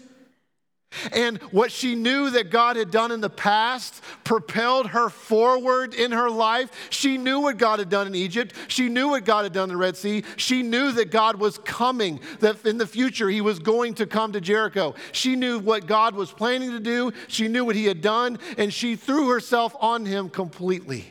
And 1.13 1.39
what 1.53 1.73
she 1.73 1.95
knew 1.95 2.31
that 2.31 2.51
God 2.51 2.77
had 2.77 2.91
done 2.91 3.13
in 3.13 3.21
the 3.21 3.31
past 3.31 4.03
propelled 4.25 4.89
her 4.89 5.09
forward 5.09 5.95
in 5.95 6.13
her 6.13 6.31
life. 6.31 6.71
She 6.91 7.17
knew 7.17 7.41
what 7.41 7.57
God 7.57 7.79
had 7.79 7.89
done 7.89 8.07
in 8.07 8.15
Egypt. 8.15 8.55
She 8.69 8.89
knew 8.89 9.09
what 9.09 9.25
God 9.25 9.45
had 9.45 9.53
done 9.53 9.65
in 9.65 9.69
the 9.71 9.77
Red 9.77 9.97
Sea. 9.97 10.23
She 10.37 10.63
knew 10.63 10.93
that 10.93 11.11
God 11.11 11.37
was 11.37 11.59
coming, 11.59 12.21
that 12.41 12.65
in 12.67 12.79
the 12.79 12.87
future 12.87 13.29
he 13.31 13.41
was 13.41 13.59
going 13.59 13.95
to 13.95 14.07
come 14.07 14.33
to 14.33 14.41
Jericho. 14.41 14.95
She 15.13 15.35
knew 15.35 15.59
what 15.59 15.87
God 15.87 16.15
was 16.15 16.31
planning 16.31 16.73
to 16.73 16.81
do. 16.81 17.13
She 17.29 17.49
knew 17.49 17.65
what 17.65 17.77
he 17.77 17.87
had 17.87 18.03
done, 18.03 18.39
and 18.59 18.73
she 18.73 18.97
threw 18.97 19.31
herself 19.31 19.75
on 19.81 20.05
him 20.05 20.29
completely. 20.29 21.11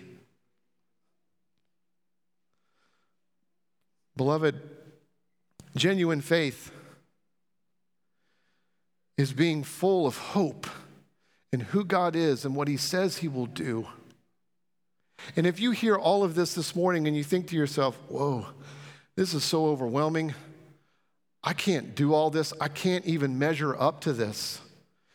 Beloved, 4.15 4.61
genuine 5.76 6.22
faith 6.22 6.72
is 9.17 9.34
being 9.34 9.63
full 9.63 10.07
of 10.07 10.17
hope 10.17 10.67
in 11.51 11.59
who 11.59 11.84
God 11.84 12.15
is 12.15 12.45
and 12.45 12.55
what 12.55 12.67
He 12.67 12.78
says 12.78 13.17
He 13.17 13.28
will 13.28 13.45
do. 13.45 13.88
And 15.36 15.45
if 15.45 15.59
you 15.59 15.72
hear 15.72 15.95
all 15.95 16.24
of 16.24 16.36
this 16.36 16.55
this 16.55 16.76
morning 16.76 17.07
and 17.07 17.15
you 17.15 17.24
think 17.24 17.47
to 17.47 17.55
yourself, 17.55 17.95
whoa, 18.07 18.47
this 19.15 19.34
is 19.34 19.43
so 19.43 19.67
overwhelming, 19.67 20.34
I 21.43 21.53
can't 21.53 21.95
do 21.95 22.13
all 22.13 22.30
this, 22.30 22.53
I 22.59 22.67
can't 22.67 23.05
even 23.05 23.38
measure 23.38 23.80
up 23.80 24.01
to 24.01 24.13
this. 24.13 24.61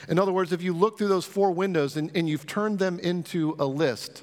In 0.09 0.19
other 0.19 0.33
words, 0.33 0.53
if 0.53 0.63
you 0.63 0.73
look 0.73 0.99
through 0.99 1.09
those 1.09 1.25
four 1.25 1.51
windows 1.51 1.97
and, 1.97 2.15
and 2.15 2.29
you've 2.29 2.47
turned 2.47 2.79
them 2.79 2.99
into 2.99 3.57
a 3.59 3.67
list, 3.67 4.23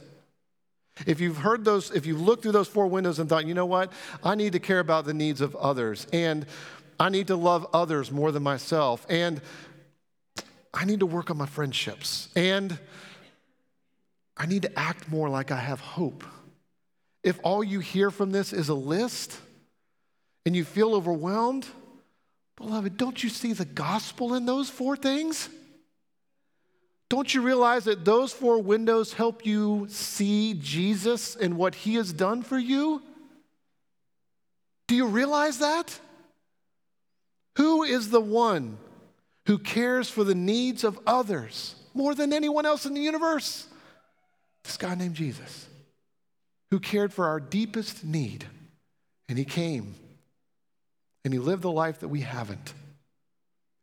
if 1.05 1.19
you've 1.19 1.37
heard 1.37 1.65
those, 1.65 1.91
if 1.91 2.05
you've 2.05 2.21
looked 2.21 2.43
through 2.43 2.51
those 2.51 2.67
four 2.67 2.87
windows 2.87 3.19
and 3.19 3.29
thought, 3.29 3.45
you 3.45 3.53
know 3.53 3.65
what, 3.65 3.91
I 4.23 4.35
need 4.35 4.53
to 4.53 4.59
care 4.59 4.79
about 4.79 5.05
the 5.05 5.13
needs 5.13 5.41
of 5.41 5.55
others, 5.55 6.07
and 6.13 6.45
I 6.99 7.09
need 7.09 7.27
to 7.27 7.35
love 7.35 7.67
others 7.73 8.11
more 8.11 8.31
than 8.31 8.43
myself, 8.43 9.05
and 9.09 9.41
I 10.73 10.85
need 10.85 11.01
to 11.01 11.05
work 11.05 11.29
on 11.29 11.37
my 11.37 11.45
friendships 11.45 12.29
and 12.35 12.77
I 14.35 14.47
need 14.47 14.63
to 14.63 14.79
act 14.79 15.09
more 15.09 15.29
like 15.29 15.51
I 15.51 15.59
have 15.59 15.79
hope. 15.79 16.23
If 17.21 17.39
all 17.43 17.63
you 17.63 17.79
hear 17.79 18.09
from 18.09 18.31
this 18.31 18.51
is 18.51 18.69
a 18.69 18.73
list 18.73 19.37
and 20.45 20.55
you 20.55 20.65
feel 20.65 20.95
overwhelmed, 20.95 21.67
beloved, 22.57 22.97
don't 22.97 23.23
you 23.23 23.29
see 23.29 23.53
the 23.53 23.65
gospel 23.65 24.33
in 24.33 24.45
those 24.45 24.69
four 24.69 24.97
things? 24.97 25.47
Don't 27.14 27.32
you 27.32 27.43
realize 27.43 27.84
that 27.84 28.03
those 28.03 28.34
four 28.34 28.57
windows 28.57 29.14
help 29.14 29.45
you 29.45 29.86
see 29.88 30.55
Jesus 30.55 31.36
and 31.36 31.57
what 31.57 31.76
he 31.76 31.93
has 31.93 32.11
done 32.11 32.41
for 32.41 32.57
you? 32.57 33.03
Do 34.88 34.95
you 34.95 35.05
realize 35.05 35.59
that? 35.59 35.99
Who 37.57 37.84
is 37.84 38.09
the 38.09 38.20
one 38.20 38.80
who 39.45 39.59
cares 39.59 40.09
for 40.09 40.24
the 40.24 40.34
needs 40.34 40.84
of 40.84 40.99
others 41.05 41.76
more 41.93 42.16
than 42.16 42.34
anyone 42.34 42.66
else 42.66 42.88
in 42.88 42.95
the 42.95 43.01
universe. 43.01 43.68
This 44.64 44.78
guy 44.78 44.95
named 44.95 45.14
Jesus, 45.14 45.68
who 46.72 46.80
cared 46.80 47.14
for 47.14 47.28
our 47.28 47.39
deepest 47.39 48.03
need. 48.03 48.45
And 49.30 49.38
he 49.38 49.45
came 49.45 49.93
and 51.24 51.32
he 51.32 51.39
lived 51.39 51.61
the 51.61 51.72
life 51.72 51.99
that 51.99 52.07
we 52.07 52.22
haven't. 52.22 52.74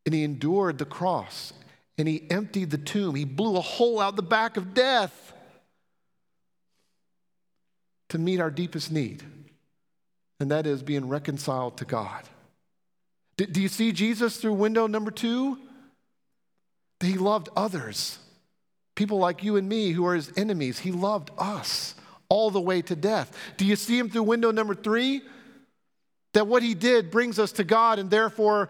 And 0.05 0.13
he 0.15 0.25
endured 0.25 0.79
the 0.79 0.85
cross 0.85 1.53
and 2.01 2.09
he 2.09 2.27
emptied 2.31 2.71
the 2.71 2.79
tomb. 2.79 3.15
He 3.15 3.25
blew 3.25 3.57
a 3.57 3.61
hole 3.61 4.01
out 4.01 4.17
the 4.17 4.23
back 4.23 4.57
of 4.57 4.75
death. 4.75 5.33
to 8.11 8.19
meet 8.19 8.41
our 8.41 8.51
deepest 8.51 8.93
need, 8.93 9.23
and 10.39 10.51
that 10.51 10.67
is 10.67 10.83
being 10.83 11.09
reconciled 11.09 11.79
to 11.79 11.85
God. 11.85 12.25
Do, 13.37 13.47
do 13.47 13.63
you 13.63 13.69
see 13.69 13.93
Jesus 13.93 14.37
through 14.37 14.55
window 14.55 14.87
number 14.87 15.11
two? 15.11 15.59
He 17.01 17.15
loved 17.15 17.49
others. 17.57 18.19
People 18.95 19.19
like 19.19 19.43
you 19.43 19.57
and 19.57 19.69
me 19.69 19.93
who 19.93 20.05
are 20.05 20.15
his 20.15 20.31
enemies. 20.37 20.81
He 20.81 20.93
loved 20.93 21.31
us 21.39 21.95
all 22.29 22.51
the 22.51 22.61
way 22.61 22.83
to 22.83 22.95
death. 22.95 23.35
Do 23.57 23.65
you 23.65 23.77
see 23.77 23.99
him 23.99 24.11
through 24.11 24.25
window 24.25 24.51
number 24.51 24.75
three? 24.75 25.23
That 26.35 26.47
what 26.47 26.63
he 26.63 26.75
did 26.75 27.11
brings 27.11 27.39
us 27.39 27.53
to 27.53 27.65
God, 27.65 27.99
and 27.99 28.11
therefore 28.11 28.69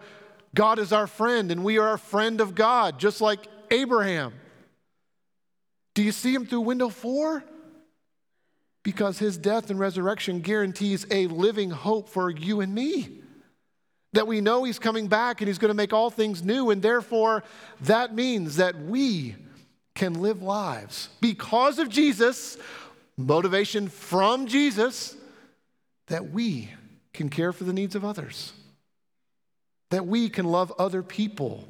God 0.53 0.79
is 0.79 0.91
our 0.91 1.07
friend, 1.07 1.51
and 1.51 1.63
we 1.63 1.77
are 1.77 1.93
a 1.93 1.99
friend 1.99 2.41
of 2.41 2.55
God, 2.55 2.99
just 2.99 3.21
like 3.21 3.39
Abraham. 3.69 4.33
Do 5.93 6.03
you 6.03 6.11
see 6.11 6.33
him 6.33 6.45
through 6.45 6.61
window 6.61 6.89
four? 6.89 7.43
Because 8.83 9.19
his 9.19 9.37
death 9.37 9.69
and 9.69 9.79
resurrection 9.79 10.41
guarantees 10.41 11.05
a 11.11 11.27
living 11.27 11.69
hope 11.69 12.09
for 12.09 12.29
you 12.29 12.61
and 12.61 12.73
me 12.73 13.21
that 14.13 14.27
we 14.27 14.41
know 14.41 14.63
He's 14.63 14.79
coming 14.79 15.07
back 15.07 15.41
and 15.41 15.47
He's 15.47 15.57
going 15.57 15.69
to 15.69 15.75
make 15.75 15.93
all 15.93 16.09
things 16.09 16.43
new. 16.43 16.69
And 16.69 16.81
therefore, 16.81 17.43
that 17.81 18.13
means 18.13 18.57
that 18.57 18.77
we 18.79 19.35
can 19.95 20.21
live 20.21 20.41
lives 20.41 21.09
because 21.19 21.79
of 21.79 21.89
Jesus, 21.89 22.57
motivation 23.17 23.87
from 23.87 24.47
Jesus, 24.47 25.15
that 26.07 26.31
we 26.31 26.69
can 27.13 27.29
care 27.29 27.53
for 27.53 27.63
the 27.63 27.73
needs 27.73 27.95
of 27.95 28.05
others, 28.05 28.53
that 29.91 30.07
we 30.07 30.29
can 30.29 30.45
love 30.45 30.73
other 30.79 31.03
people 31.03 31.67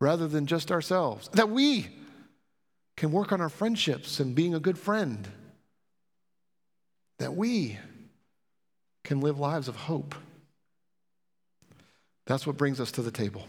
rather 0.00 0.28
than 0.28 0.46
just 0.46 0.70
ourselves, 0.70 1.28
that 1.32 1.50
we 1.50 1.88
can 2.96 3.12
work 3.12 3.32
on 3.32 3.40
our 3.40 3.48
friendships 3.48 4.20
and 4.20 4.34
being 4.34 4.54
a 4.54 4.60
good 4.60 4.78
friend, 4.78 5.26
that 7.18 7.34
we 7.34 7.78
can 9.04 9.20
live 9.20 9.38
lives 9.38 9.68
of 9.68 9.76
hope. 9.76 10.14
That's 12.26 12.46
what 12.46 12.56
brings 12.56 12.78
us 12.78 12.92
to 12.92 13.02
the 13.02 13.10
table. 13.10 13.46